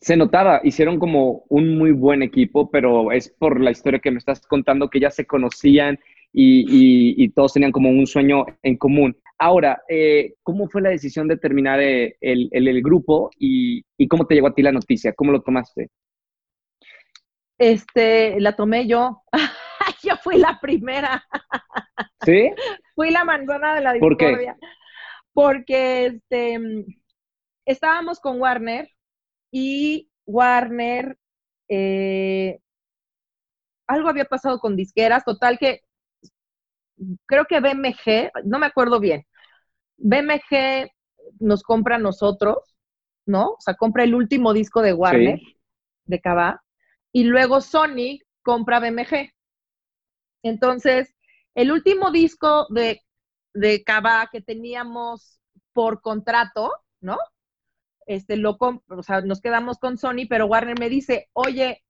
[0.00, 4.16] Se notaba, hicieron como un muy buen equipo, pero es por la historia que me
[4.16, 5.98] estás contando que ya se conocían
[6.32, 9.14] y, todos tenían como un sueño en común.
[9.36, 14.26] Ahora, eh, ¿cómo fue la decisión de terminar eh, el, el, grupo y, y, cómo
[14.26, 15.12] te llegó a ti la noticia?
[15.12, 15.90] ¿Cómo lo tomaste?
[17.58, 19.22] Este, la tomé yo.
[20.02, 21.24] yo fui la primera.
[22.24, 22.50] ¿Sí?
[22.94, 24.56] fui la manzana de la discordia.
[25.32, 26.58] ¿Por Porque este,
[27.64, 28.88] estábamos con Warner
[29.50, 31.18] y Warner,
[31.68, 32.58] eh,
[33.86, 35.80] algo había pasado con disqueras, total que
[37.26, 39.26] creo que BMG, no me acuerdo bien,
[39.96, 40.90] BMG
[41.40, 42.76] nos compra a nosotros,
[43.26, 43.50] ¿no?
[43.50, 45.40] O sea, compra el último disco de Warner,
[46.04, 46.62] de Cava,
[47.12, 49.30] y luego Sony compra BMG.
[50.42, 51.14] Entonces,
[51.54, 53.02] el último disco de,
[53.54, 55.40] de Cava que teníamos
[55.72, 57.18] por contrato, ¿no?
[58.06, 61.82] Este, lo o sea, nos quedamos con Sony, pero Warner me dice, oye,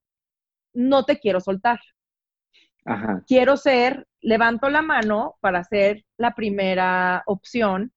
[0.73, 1.79] no te quiero soltar.
[3.27, 7.93] Quiero ser, levanto la mano para ser la primera opción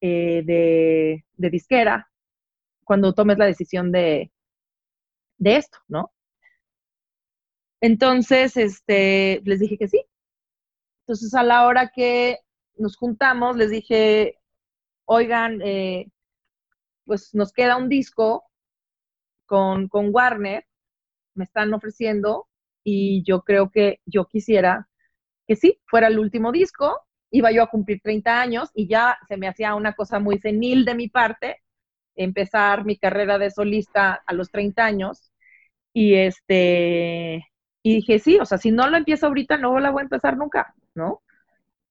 [0.00, 2.08] eh, de, de, disquera
[2.84, 4.30] cuando tomes la decisión de,
[5.38, 6.12] de esto, ¿no?
[7.80, 10.04] Entonces, este, les dije que sí.
[11.02, 12.38] Entonces, a la hora que
[12.76, 14.38] nos juntamos, les dije,
[15.06, 16.08] oigan, eh,
[17.04, 18.44] pues nos queda un disco
[19.46, 20.66] con, con Warner,
[21.34, 22.48] me están ofreciendo,
[22.84, 24.88] y yo creo que yo quisiera
[25.46, 29.36] que sí, fuera el último disco, iba yo a cumplir 30 años y ya se
[29.36, 31.62] me hacía una cosa muy senil de mi parte
[32.16, 35.32] empezar mi carrera de solista a los 30 años
[35.92, 37.46] y este
[37.82, 40.36] y dije, sí, o sea, si no lo empiezo ahorita, no la voy a empezar
[40.36, 41.22] nunca, ¿no?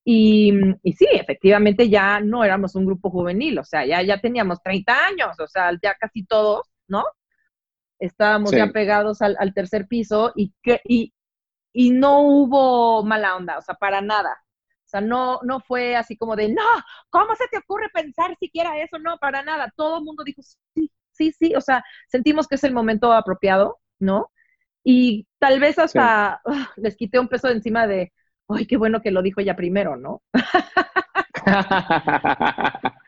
[0.04, 4.62] Y, y, sí, efectivamente ya no éramos un grupo juvenil, o sea, ya, ya teníamos
[4.64, 7.04] 30 años, o sea, ya casi todos, ¿no?
[8.00, 11.14] Estábamos ya pegados al, al, tercer piso y, que, y,
[11.74, 14.38] y no hubo mala onda, o sea, para nada.
[14.88, 16.64] O sea, no, no fue así como de, no,
[17.10, 18.98] ¿cómo se te ocurre pensar siquiera eso?
[19.00, 19.74] No, para nada.
[19.76, 21.56] Todo el mundo dijo, sí, sí, sí.
[21.56, 24.32] O sea, sentimos que es el momento apropiado, ¿no?
[24.90, 26.40] Y tal vez hasta
[26.78, 28.14] les quité un peso de encima de,
[28.48, 30.22] ay, qué bueno que lo dijo ya primero, ¿no?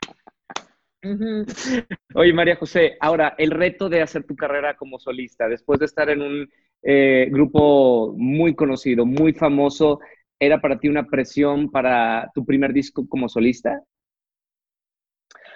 [2.14, 6.10] Oye, María José, ahora, el reto de hacer tu carrera como solista, después de estar
[6.10, 6.50] en un
[6.82, 10.00] eh, grupo muy conocido, muy famoso,
[10.38, 13.82] ¿era para ti una presión para tu primer disco como solista?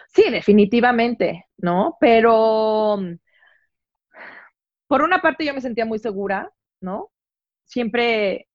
[0.09, 1.99] Sí, definitivamente, ¿no?
[2.01, 2.99] Pero
[4.87, 7.11] por una parte yo me sentía muy segura, ¿no?
[7.65, 8.49] Siempre,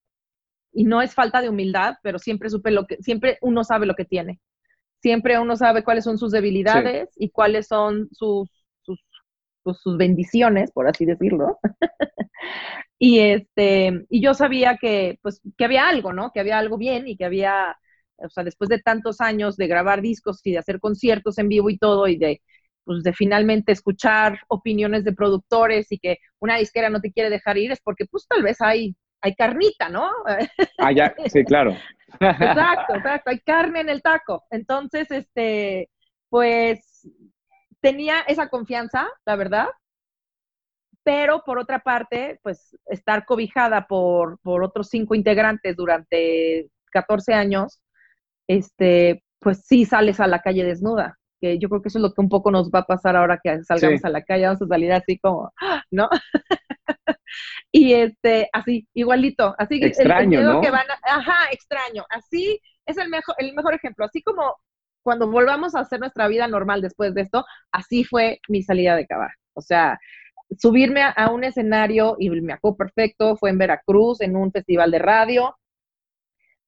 [0.72, 3.96] y no es falta de humildad, pero siempre supe lo que, siempre uno sabe lo
[3.96, 4.40] que tiene.
[5.02, 8.50] Siempre uno sabe cuáles son sus debilidades y cuáles son sus,
[8.82, 9.00] sus,
[9.64, 11.58] pues, sus bendiciones, por así decirlo.
[13.00, 16.32] y este, y yo sabía que, pues, que había algo, ¿no?
[16.34, 17.78] Que había algo bien y que había,
[18.18, 21.70] o sea, después de tantos años de grabar discos y de hacer conciertos en vivo
[21.70, 22.42] y todo, y de
[22.90, 27.56] pues de finalmente escuchar opiniones de productores y que una disquera no te quiere dejar
[27.60, 30.10] ir es porque pues tal vez hay, hay carnita, ¿no?
[30.80, 31.78] Ah, ya, sí, claro.
[32.20, 34.44] Exacto, exacto, hay carne en el taco.
[34.50, 35.88] Entonces, este,
[36.30, 37.08] pues
[37.80, 39.68] tenía esa confianza, la verdad,
[41.04, 47.84] pero por otra parte, pues estar cobijada por, por otros cinco integrantes durante 14 años,
[48.48, 52.14] este, pues sí sales a la calle desnuda que yo creo que eso es lo
[52.14, 54.68] que un poco nos va a pasar ahora que salgamos a la calle, vamos a
[54.68, 55.52] salir así como,
[55.92, 56.10] ¿no?
[57.72, 60.62] y este, así, igualito, así extraño, ¿no?
[60.62, 64.56] que van ajá, extraño, así es el mejor, el mejor ejemplo, así como
[65.04, 69.08] cuando volvamos a hacer nuestra vida normal después de esto, así fue mi salida de
[69.08, 70.00] cabar, o sea,
[70.58, 74.92] subirme a, a un escenario y me acuerdo perfecto, fue en Veracruz, en un festival
[74.92, 75.56] de radio,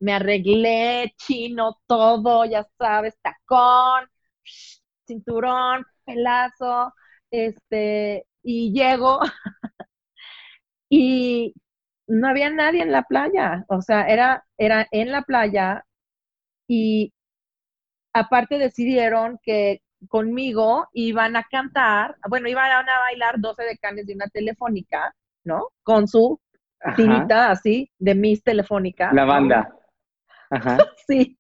[0.02, 4.10] me arreglé chino todo, ya sabes, tacón,
[5.06, 6.94] cinturón, pelazo,
[7.30, 9.20] este, y llego
[10.90, 11.54] y
[12.08, 15.86] no había nadie en la playa, o sea, era, era en la playa
[16.68, 17.14] y
[18.14, 24.28] aparte decidieron que conmigo iban a cantar, bueno, iban a bailar 12 decanes de una
[24.28, 25.68] telefónica, ¿no?
[25.84, 26.40] Con su
[26.96, 29.12] tirita así de mis telefónica.
[29.14, 29.74] La banda.
[30.50, 30.78] Ajá.
[31.08, 31.38] sí.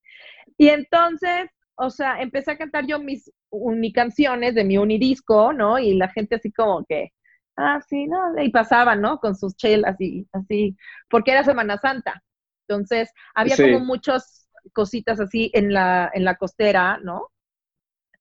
[0.57, 5.79] Y entonces o sea, empecé a cantar yo mis unicanciones de mi unidisco, ¿no?
[5.79, 7.11] Y la gente así como que,
[7.57, 8.41] ah, sí, ¿no?
[8.41, 9.19] Y pasaban, ¿no?
[9.19, 10.77] Con sus chelas y así,
[11.09, 12.23] porque era Semana Santa.
[12.67, 17.29] Entonces, había como muchas cositas así en la, en la costera, ¿no?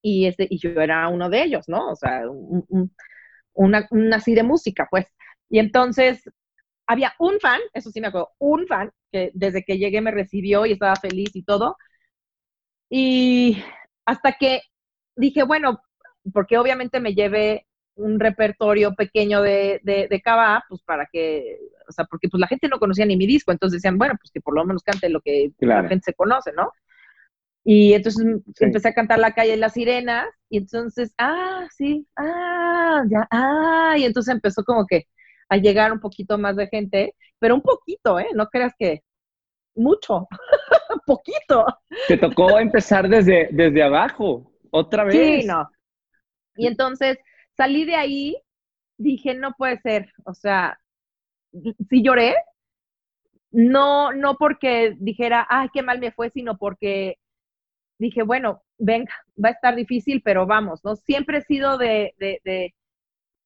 [0.02, 1.90] Y, este, y yo era uno de ellos, ¿no?
[1.90, 2.22] O sea,
[3.54, 5.06] una, una así de música, pues.
[5.48, 6.22] Y entonces
[6.86, 10.66] había un fan, eso sí me acuerdo, un fan que desde que llegué me recibió
[10.66, 11.76] y estaba feliz y todo.
[12.90, 13.62] Y
[14.04, 14.62] hasta que
[15.16, 15.80] dije, bueno,
[16.32, 21.92] porque obviamente me llevé un repertorio pequeño de, de, de cava, pues para que, o
[21.92, 24.40] sea, porque pues la gente no conocía ni mi disco, entonces decían, bueno, pues que
[24.40, 25.82] por lo menos cante lo que Claro.
[25.84, 26.72] la gente se conoce, ¿no?
[27.64, 28.24] Y entonces
[28.54, 28.64] Sí.
[28.64, 33.94] empecé a cantar La calle de las sirenas, y entonces, ah, sí, ah, ya, ah,
[33.98, 35.06] y entonces empezó como que
[35.48, 38.28] a llegar un poquito más de gente, pero un poquito, ¿eh?
[38.34, 39.02] No creas que
[39.74, 40.28] mucho,
[41.06, 41.66] poquito.
[42.08, 45.14] Te tocó empezar desde, desde abajo, otra vez.
[45.14, 45.68] Sí, no.
[46.56, 47.18] Y entonces
[47.56, 48.36] salí de ahí,
[48.98, 50.78] dije, no puede ser, o sea,
[51.88, 52.34] sí lloré,
[53.50, 57.16] no, no porque dijera, ay, qué mal me fue, sino porque
[57.98, 60.96] dije, bueno, venga, va a estar difícil, pero vamos, ¿no?
[60.96, 62.74] Siempre he sido de, de, de,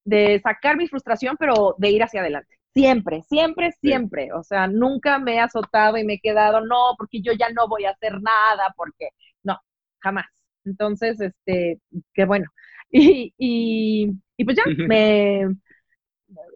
[0.05, 2.55] de sacar mi frustración, pero de ir hacia adelante.
[2.75, 4.33] Siempre, siempre, siempre.
[4.33, 7.67] O sea, nunca me he azotado y me he quedado, no, porque yo ya no
[7.69, 9.09] voy a hacer nada, porque
[9.43, 9.57] no,
[9.99, 10.25] jamás.
[10.65, 11.79] Entonces, este,
[12.13, 12.45] qué bueno.
[12.91, 15.47] Y, y, y pues ya, me,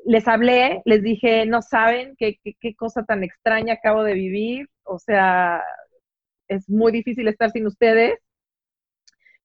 [0.05, 4.67] les hablé, les dije, no saben qué, qué, qué cosa tan extraña acabo de vivir.
[4.83, 5.63] O sea,
[6.47, 8.19] es muy difícil estar sin ustedes,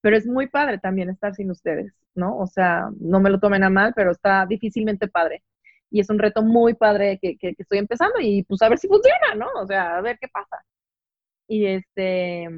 [0.01, 2.37] pero es muy padre también estar sin ustedes, ¿no?
[2.39, 5.43] O sea, no me lo tomen a mal, pero está difícilmente padre.
[5.95, 8.79] Y es un reto muy padre que, que, que estoy empezando y pues a ver
[8.79, 9.47] si funciona, ¿no?
[9.63, 10.65] O sea, a ver qué pasa.
[11.49, 12.49] Y este,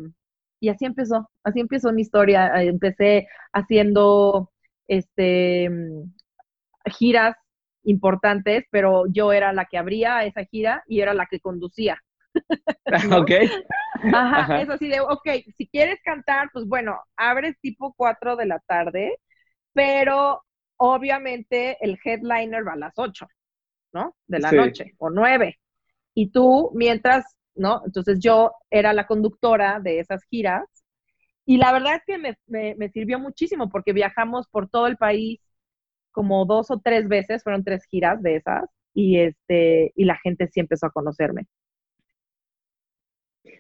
[0.61, 2.49] y así empezó, así empezó mi historia.
[2.63, 4.53] Eh, Empecé haciendo
[4.89, 5.69] este
[6.87, 7.37] giras
[7.85, 12.01] importantes, pero yo era la que abría esa gira y era la que conducía.
[13.11, 13.21] ¿no?
[13.21, 13.31] ok.
[14.13, 14.63] Ajá, Ajá.
[14.63, 19.19] es así de, ok, si quieres cantar, pues bueno, abres tipo 4 de la tarde,
[19.73, 20.43] pero
[20.79, 23.27] obviamente el headliner va a las 8,
[23.93, 24.17] ¿no?
[24.27, 24.57] De la Sí.
[24.57, 25.59] noche, o 9.
[26.15, 27.83] Y tú, mientras, ¿no?
[27.87, 30.65] Entonces yo era la conductora de esas giras
[31.47, 34.97] y la verdad es que me, me- me sirvió muchísimo porque viajamos por todo el
[34.97, 35.41] país
[36.13, 40.49] como dos o tres veces, fueron tres giras de esas, y, este, y la gente
[40.49, 41.47] sí empezó a conocerme.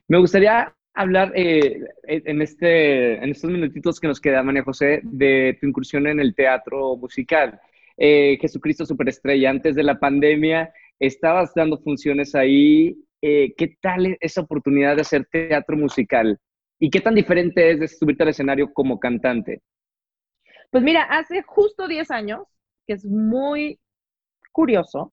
[0.08, 5.56] Me gustaría hablar eh, en, este, en estos minutitos que nos queda, María José, de
[5.60, 7.60] tu incursión en el teatro musical.
[7.98, 12.96] Eh, Jesucristo Superestrella, antes de la pandemia, estabas dando funciones ahí.
[13.20, 16.38] Eh, ¿Qué tal esa oportunidad de hacer teatro musical?
[16.78, 19.62] ¿Y qué tan diferente es de subirte al escenario como cantante?
[20.70, 22.42] Pues mira, hace justo 10 años,
[22.86, 23.78] que es muy
[24.50, 25.12] curioso,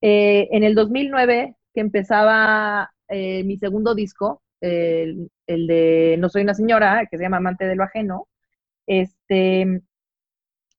[0.00, 6.42] eh, en el 2009, que empezaba eh, mi segundo disco, el, el de No soy
[6.42, 8.28] una señora, que se llama Amante de lo ajeno,
[8.86, 9.82] este,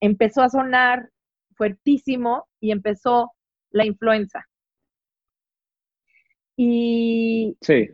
[0.01, 1.11] empezó a sonar
[1.55, 3.31] fuertísimo y empezó
[3.71, 4.45] la influenza.
[6.57, 7.87] Y Sí.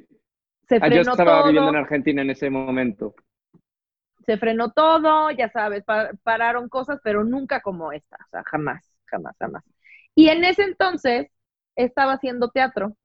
[0.67, 3.15] se Ah, yo frenó estaba todo viviendo en Argentina en ese momento.
[4.25, 8.97] se frenó todo, ya sabes, pa- pararon cosas, pero nunca como esta, o sea, jamás,
[9.05, 9.63] jamás, jamás.
[10.15, 11.27] Y en ese entonces
[11.75, 12.95] estaba haciendo teatro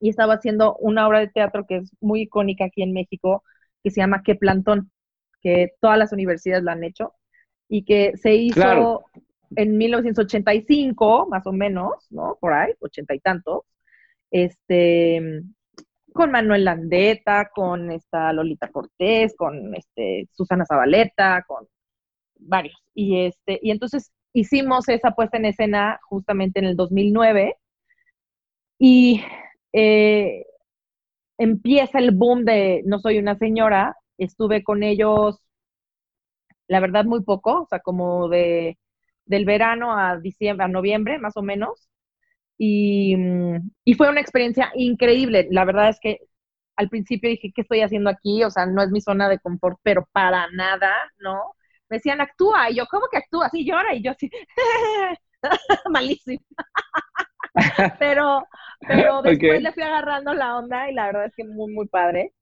[0.00, 3.44] y estaba haciendo una obra de teatro que es muy icónica aquí en México,
[3.84, 4.90] que se llama Qué Plantón,
[5.42, 7.12] que todas las universidades la han hecho
[7.68, 9.04] y que se hizo Claro.
[9.56, 12.36] en 1985, más o menos, ¿no?
[12.40, 13.62] Por ahí, ochenta y tantos,
[14.30, 15.42] este,
[16.12, 21.66] con Manuel Landeta, con esta Lolita Cortés, con este Susana Zabaleta, con
[22.38, 22.82] varios.
[22.94, 27.56] Y este, y entonces hicimos esa puesta en escena justamente en el 2009
[28.78, 29.22] y
[29.72, 30.44] eh,
[31.38, 33.96] empieza el boom de No soy una señora.
[34.18, 35.40] Estuve con ellos,
[36.68, 38.78] la verdad, muy poco, o sea, como de
[39.26, 41.88] del verano a diciembre, a noviembre, más o menos.
[42.58, 45.48] Y, mm, y fue una experiencia increíble.
[45.52, 46.18] La verdad es que
[46.76, 48.44] al principio dije, ¿qué estoy haciendo aquí?
[48.44, 51.54] O sea, no es mi zona de confort, pero para nada, ¿no?
[51.90, 52.70] Me decían, actúa.
[52.70, 53.50] Y yo, ¿cómo que actúa?
[53.50, 53.94] Sí, llora.
[53.94, 54.30] Y yo así,
[55.90, 56.40] malísimo.
[57.98, 58.46] pero,
[58.80, 62.32] pero después le fui agarrando la onda y la verdad es que muy, muy padre.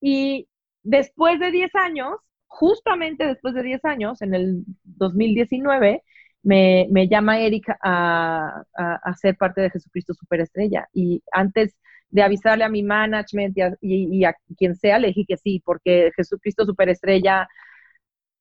[0.00, 0.48] Y
[0.82, 6.02] después de 10 años, justamente después de 10 años, en el 2019,
[6.42, 10.88] me, me llama Erika a, a, a, ser parte de Jesucristo Superestrella.
[10.92, 11.76] Y antes
[12.10, 15.36] de avisarle a mi management y a, y, y a, quien sea, le dije que
[15.36, 17.48] sí, porque Jesucristo Superestrella,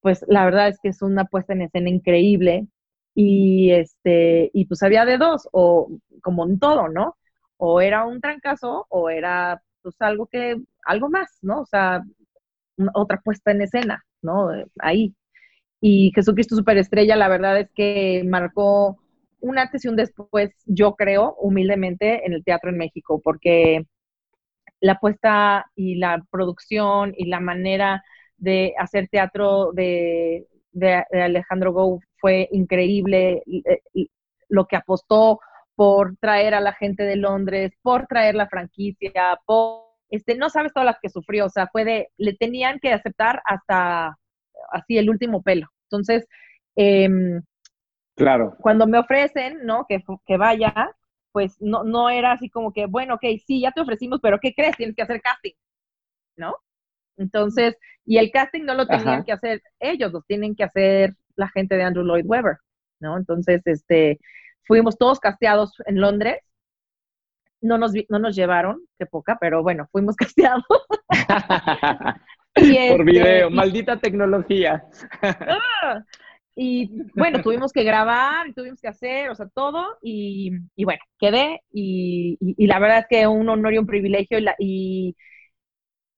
[0.01, 2.67] pues la verdad es que es una puesta en escena increíble.
[3.15, 5.89] Y, este, y pues había de dos, o
[6.21, 7.17] como en todo, ¿no?
[7.57, 11.61] O era un trancazo o era pues algo que, algo más, ¿no?
[11.61, 12.03] O sea,
[12.93, 14.49] otra puesta en escena, ¿no?
[14.79, 15.13] Ahí.
[15.81, 18.99] Y Jesucristo Superestrella, la verdad es que marcó
[19.41, 23.85] un antes y un después, yo creo, humildemente, en el teatro en México, porque
[24.81, 28.03] la apuesta y la producción y la manera
[28.37, 33.43] de hacer teatro de, de, Alejandro Gou fue increíble.
[34.47, 35.39] Lo que apostó
[35.75, 40.73] por traer a la gente de Londres, por traer la franquicia, por, este, no sabes
[40.73, 44.17] todas las que sufrió, o sea, fue de, le tenían que aceptar hasta
[44.71, 45.67] así el último pelo.
[45.83, 46.27] Entonces,
[46.75, 47.09] eh,
[48.15, 48.55] claro.
[48.59, 49.85] Cuando me ofrecen, ¿no?
[49.87, 50.73] Que, que vaya,
[51.31, 54.53] pues no, no era así como que, bueno, ok, sí, ya te ofrecimos, pero ¿qué
[54.53, 54.75] crees?
[54.75, 55.53] Tienes que hacer casting,
[56.37, 56.55] ¿no?
[57.19, 61.49] Entonces, y el casting no lo tenían que hacer ellos, lo tienen que hacer la
[61.49, 62.57] gente de Andrew Lloyd Webber,
[62.99, 63.17] ¿no?
[63.17, 64.19] Entonces, este,
[64.65, 66.39] fuimos todos casteados en Londres.
[67.61, 70.63] No nos, no nos llevaron, qué poca, pero bueno, fuimos casteados.
[72.53, 74.83] Por este, video, maldita tecnología.
[76.55, 80.51] Y bueno, tuvimos que grabar, tuvimos que hacer, o sea, todo, y,
[80.83, 85.15] bueno, quedé, y, la verdad es que un honor y un privilegio, y,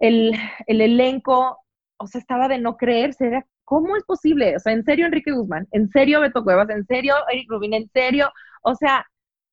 [0.02, 0.34] el,
[0.68, 1.60] elenco,
[1.98, 4.56] o sea, estaba de no creerse, era, ¿cómo es posible?
[4.56, 7.90] O sea, en serio Enrique Guzmán, en serio Beto Cuevas, en serio Eric Rubin, en
[7.94, 8.32] serio,
[8.64, 9.06] o sea,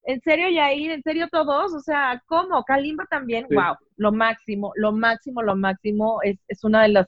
[0.04, 2.64] en serio Yair, en serio todos, o sea, ¿cómo?
[2.64, 7.06] Kalimba también, wow, lo máximo, lo máximo, lo máximo, es, es una de las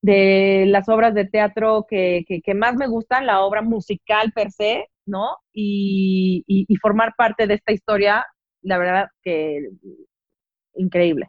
[0.00, 4.86] de las obras de teatro que, que, más me gustan, la obra musical per se,
[5.06, 5.38] ¿no?
[5.52, 8.24] Y, y, formar parte de esta historia,
[8.62, 9.70] la verdad que
[10.74, 11.28] increíble.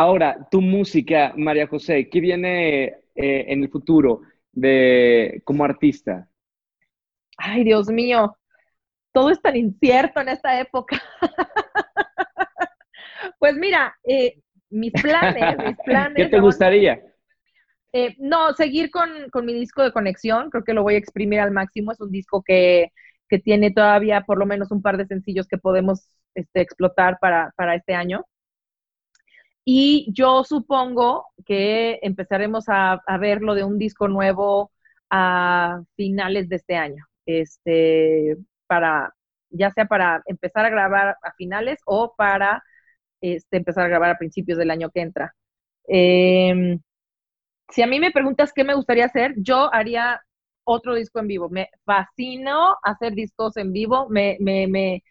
[0.00, 2.84] Ahora, tu música, María José, ¿qué viene
[3.16, 4.20] eh, en el futuro
[4.52, 6.28] de como artista?
[7.36, 8.38] Ay, Dios mío,
[9.12, 11.02] todo es tan incierto en esta época.
[13.40, 14.38] pues mira, eh,
[14.70, 16.16] mis planes, mis planes.
[16.16, 17.02] ¿Qué te gustaría?
[17.92, 19.10] Eh, no, seguir con,
[19.44, 21.90] mi disco de conexión, creo que lo voy a exprimir al máximo.
[21.90, 22.92] Es un disco que,
[23.42, 27.94] tiene todavía por lo menos un par de sencillos que podemos este, explotar para, este
[27.94, 28.24] año.
[29.70, 34.72] Y yo supongo que empezaremos a, ver lo de un disco nuevo
[35.10, 37.04] a finales de este año.
[37.26, 39.14] Este, para,
[39.50, 42.62] ya sea para empezar a grabar a finales o para
[43.20, 45.34] este, empezar a grabar a principios del año que entra.
[45.86, 46.78] Eh,
[47.68, 50.22] si a mí me preguntas qué me gustaría hacer, yo haría
[50.64, 51.50] otro disco en vivo.
[51.50, 54.08] Me fascino hacer discos en vivo.
[54.08, 55.04] Me, me, me,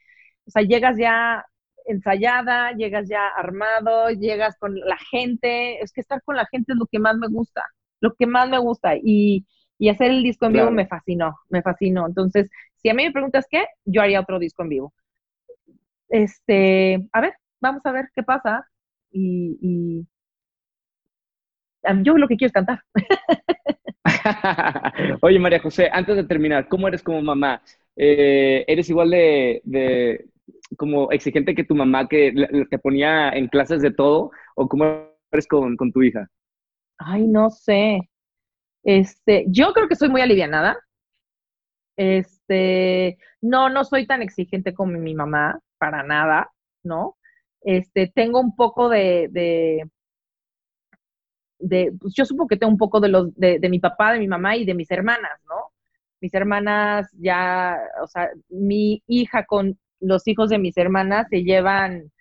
[0.47, 1.45] o sea, llegas ya
[1.87, 5.81] ensayada, llegas ya armado, llegas con la gente.
[5.81, 7.63] Es que estar con la gente es lo que más me gusta,
[8.01, 8.95] lo que más me gusta.
[9.01, 9.45] Y,
[9.79, 12.07] y hacer el disco en vivo me fascinó, me fascinó.
[12.07, 14.93] Entonces, si a mí me preguntas qué, yo haría otro disco en vivo.
[16.09, 18.67] Este, a ver, vamos a ver qué pasa.
[19.11, 20.05] y,
[22.03, 22.81] yo lo que quiero es cantar.
[25.21, 27.61] Oye, María José, antes de terminar, ¿cómo eres como mamá?
[27.95, 30.25] Eh, ¿Eres igual de,
[30.77, 32.33] como exigente que tu mamá que
[32.69, 34.31] te ponía en clases de todo?
[34.55, 34.85] ¿O cómo
[35.31, 36.27] eres con, tu hija?
[36.97, 38.09] Ay, no sé.
[38.83, 40.77] Este, yo creo que soy muy alivianada.
[41.95, 46.51] Este, no, no soy tan exigente como mi mamá, para nada,
[46.83, 47.17] ¿no?
[47.61, 49.29] Este, tengo un poco de
[51.59, 54.27] de, pues yo supongo que tengo un poco de los, de, mi papá, de mi
[54.27, 55.71] mamá y de mis hermanas, ¿no?
[56.21, 62.11] Mis hermanas ya, o sea, mi hija con los hijos de mis hermanas se llevan,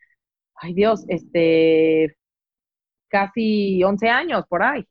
[0.56, 2.16] ay Dios, este,
[3.08, 4.84] casi 11 años por ahí.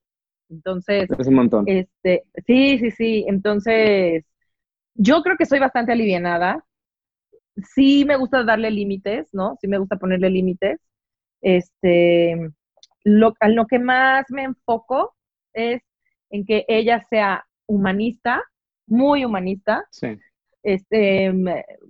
[0.50, 1.66] Entonces, es un montón.
[1.68, 3.26] Este, sí, sí, sí.
[3.28, 4.26] Entonces,
[4.94, 6.64] yo creo que soy bastante alivianada.
[7.74, 9.56] Sí me gusta darle límites, ¿no?
[9.60, 10.80] Sí me gusta ponerle límites.
[11.42, 12.50] Este,
[13.04, 15.16] lo, lo que más me enfoco
[15.54, 15.82] es
[16.30, 18.44] en que ella sea humanista,
[18.88, 19.86] muy humanista,
[20.66, 21.32] este,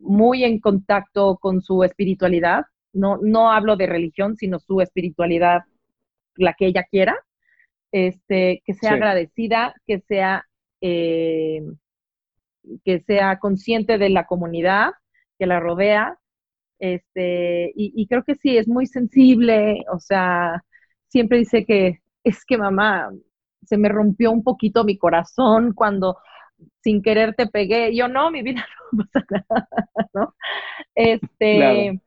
[0.01, 2.65] muy en contacto con su espiritualidad.
[2.93, 5.63] No, no hablo de religión, sino su espiritualidad,
[6.36, 7.15] la que ella quiera.
[7.91, 10.45] Este, que sea agradecida, que sea,
[10.82, 11.61] eh,
[12.84, 14.91] que sea consciente de la comunidad
[15.39, 16.19] que la rodea.
[16.78, 20.61] Este, y, y creo que sí, es muy sensible, o sea,
[21.07, 23.09] siempre dice que es que mamá,
[23.65, 26.17] se me rompió un poquito mi corazón cuando
[26.82, 27.95] sin querer te pegué.
[27.95, 29.68] Yo no, mi vida no pasa nada,
[30.14, 30.36] ¿no?
[30.93, 31.99] Este,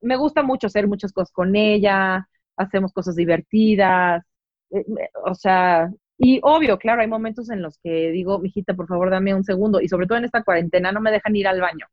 [0.00, 4.22] me gusta mucho hacer muchas cosas con ella, hacemos cosas divertidas,
[4.70, 4.84] eh,
[5.24, 9.34] o sea, y obvio, claro, hay momentos en los que digo, mijita, por favor, dame
[9.34, 11.86] un segundo, y sobre todo en esta cuarentena no me dejan ir al baño.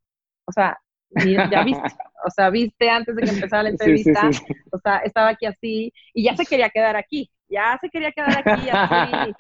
[0.45, 0.77] O sea,
[1.51, 1.89] ya viste,
[2.25, 4.29] o sea, viste antes de que empezara la entrevista,
[4.71, 8.37] o sea, estaba aquí así y ya se quería quedar aquí, ya se quería quedar
[8.37, 9.33] aquí así.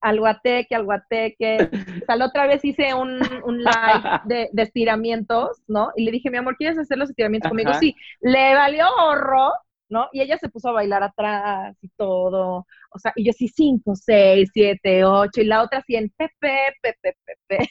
[0.00, 1.68] Al guateque, al guateque.
[2.02, 3.70] O sea, la otra vez hice un, un live
[4.24, 5.90] de, de, estiramientos, ¿no?
[5.96, 7.72] Y le dije, mi amor, ¿quieres hacer los estiramientos conmigo?
[7.74, 9.52] Sí, le valió horror,
[9.88, 10.08] ¿no?
[10.12, 12.66] Y ella se puso a bailar atrás y todo.
[12.92, 16.74] O sea, y yo sí, cinco, seis, siete, ocho, y la otra sí en pepe,
[16.80, 17.68] pepe, pepe.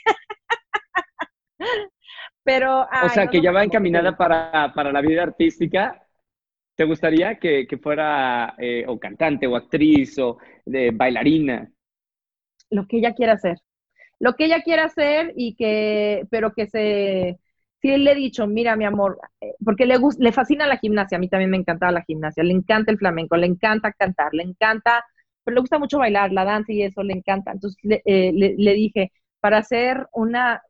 [2.43, 2.81] Pero.
[3.03, 6.03] o sea, que ya va encaminada para, para la vida artística.
[6.75, 11.69] ¿Te gustaría que, que fuera eh, o cantante o actriz o de bailarina?
[12.69, 13.57] Lo que ella quiera hacer.
[14.19, 17.39] Lo que ella quiera hacer y que, pero que se,
[17.81, 21.19] sí le he dicho, mira mi amor, eh, porque le, le fascina la gimnasia, a
[21.21, 25.05] mí también me encantaba la gimnasia, le encanta el flamenco, le encanta cantar, le encanta,
[25.43, 27.51] pero le gusta mucho bailar, la danza y eso le encanta.
[27.53, 29.11] Entonces le, eh, le dije,
[29.41, 30.61] para ser una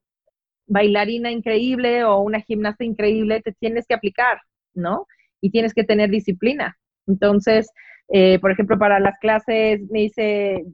[0.68, 4.40] bailarina increíble o una gimnasta increíble, te tienes que aplicar,
[4.74, 5.08] ¿no?
[5.42, 6.78] y tienes que tener disciplina.
[7.08, 7.72] Entonces,
[8.10, 10.66] eh, por ejemplo, para las clases me dice,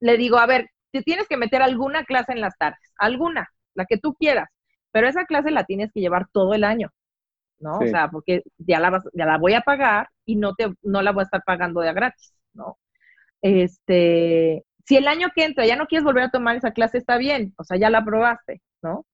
[0.00, 3.84] le digo, a ver, te tienes que meter alguna clase en las tardes, alguna, la
[3.86, 4.48] que tú quieras,
[4.92, 6.90] pero esa clase la tienes que llevar todo el año,
[7.60, 7.78] ¿no?
[7.78, 11.02] O sea, porque ya la, vas, ya la voy a pagar y no, te, no
[11.02, 12.78] la voy a estar pagando de a gratis, ¿no?
[13.42, 17.18] Este, si el año que entra ya no quieres volver a tomar esa clase, está
[17.18, 19.06] bien, o sea, ya la probaste, ¿no?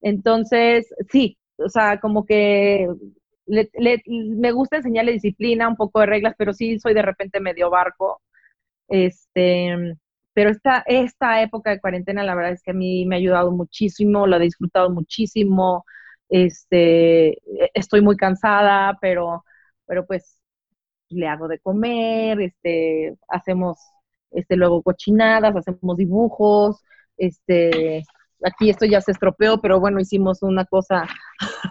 [0.00, 2.88] Entonces, sí, o sea, como que
[3.46, 8.22] me gusta enseñarle disciplina, un poco de reglas, pero sí soy de repente medio barco.
[8.88, 9.96] Este,
[10.34, 13.50] pero esta, esta época de cuarentena, la verdad es que a mí me ha ayudado
[13.50, 15.84] muchísimo, lo he disfrutado muchísimo.
[16.28, 17.38] Este,
[17.74, 19.44] estoy muy cansada, pero,
[19.86, 20.38] pero pues
[21.10, 23.78] le hago de comer, este, hacemos
[24.30, 26.82] este, luego cochinadas, hacemos dibujos,
[27.18, 28.02] este,
[28.44, 31.06] aquí esto ya se estropeó, pero bueno, hicimos una cosa.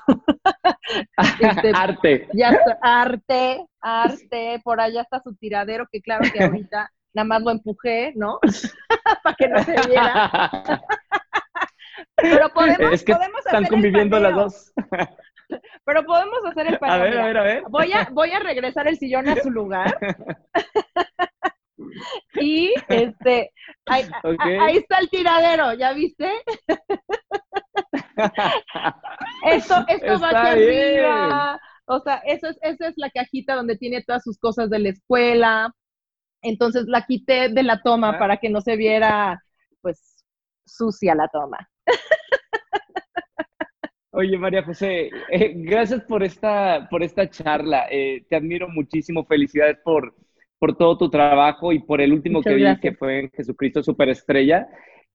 [1.39, 2.28] este, arte.
[2.34, 4.62] Ya, arte, arte.
[4.64, 8.39] Por allá está su tiradero, que claro que ahorita nada más lo empujé, ¿no?
[9.24, 10.62] Para que no se viera.
[12.16, 14.74] pero podemos, es que podemos están conviviendo las dos.
[15.84, 16.95] Pero podemos hacer el paneo.
[16.95, 17.64] A ver, a ver, a ver.
[17.70, 19.97] Voy a, voy a regresar el sillón a su lugar.
[22.36, 23.51] y este,
[23.86, 24.05] ahí,
[24.39, 26.32] ahí, está el tiradero, ¿ya viste?
[29.47, 31.59] esto esto va aquí arriba.
[31.86, 34.89] O sea, eso es, esa es la cajita donde tiene todas sus cosas de la
[34.89, 35.74] escuela.
[36.42, 39.42] Entonces la quité de la toma para que no se viera,
[39.82, 40.26] pues,
[40.66, 41.70] sucia la toma.
[44.14, 47.86] Oye, María José, eh, gracias por esta, por esta charla.
[47.89, 49.24] Eh, te admiro muchísimo.
[49.26, 50.14] Felicidades por,
[50.60, 53.82] por todo tu trabajo y por el último Muchas que vi, que fue en Jesucristo
[53.82, 54.68] Superestrella.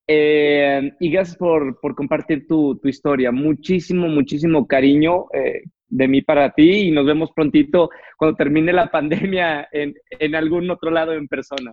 [0.08, 3.32] Eh, y gracias por, por compartir tu, tu, historia.
[3.32, 8.90] Muchísimo, muchísimo cariño eh, de mí para ti y nos vemos prontito cuando termine la
[8.90, 11.72] pandemia en, en algún otro lado en persona.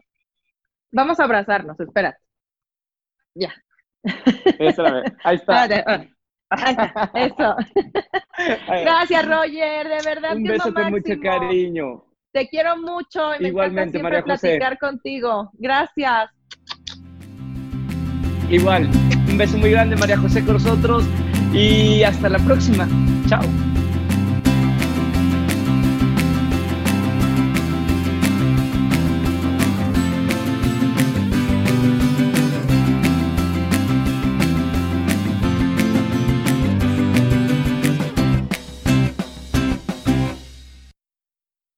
[0.91, 2.19] Vamos a abrazarnos, espérate.
[3.35, 3.53] Ya.
[5.23, 5.65] Ahí está.
[7.15, 7.55] Eso.
[8.67, 10.35] Gracias, Roger, de verdad.
[10.35, 12.03] Un beso con mucho cariño.
[12.31, 15.51] Te quiero mucho y me Igualmente, encanta siempre platicar contigo.
[15.53, 16.29] Gracias.
[18.49, 18.89] Igual,
[19.29, 21.05] un beso muy grande María José con nosotros
[21.53, 22.87] y hasta la próxima.
[23.27, 23.72] Chao.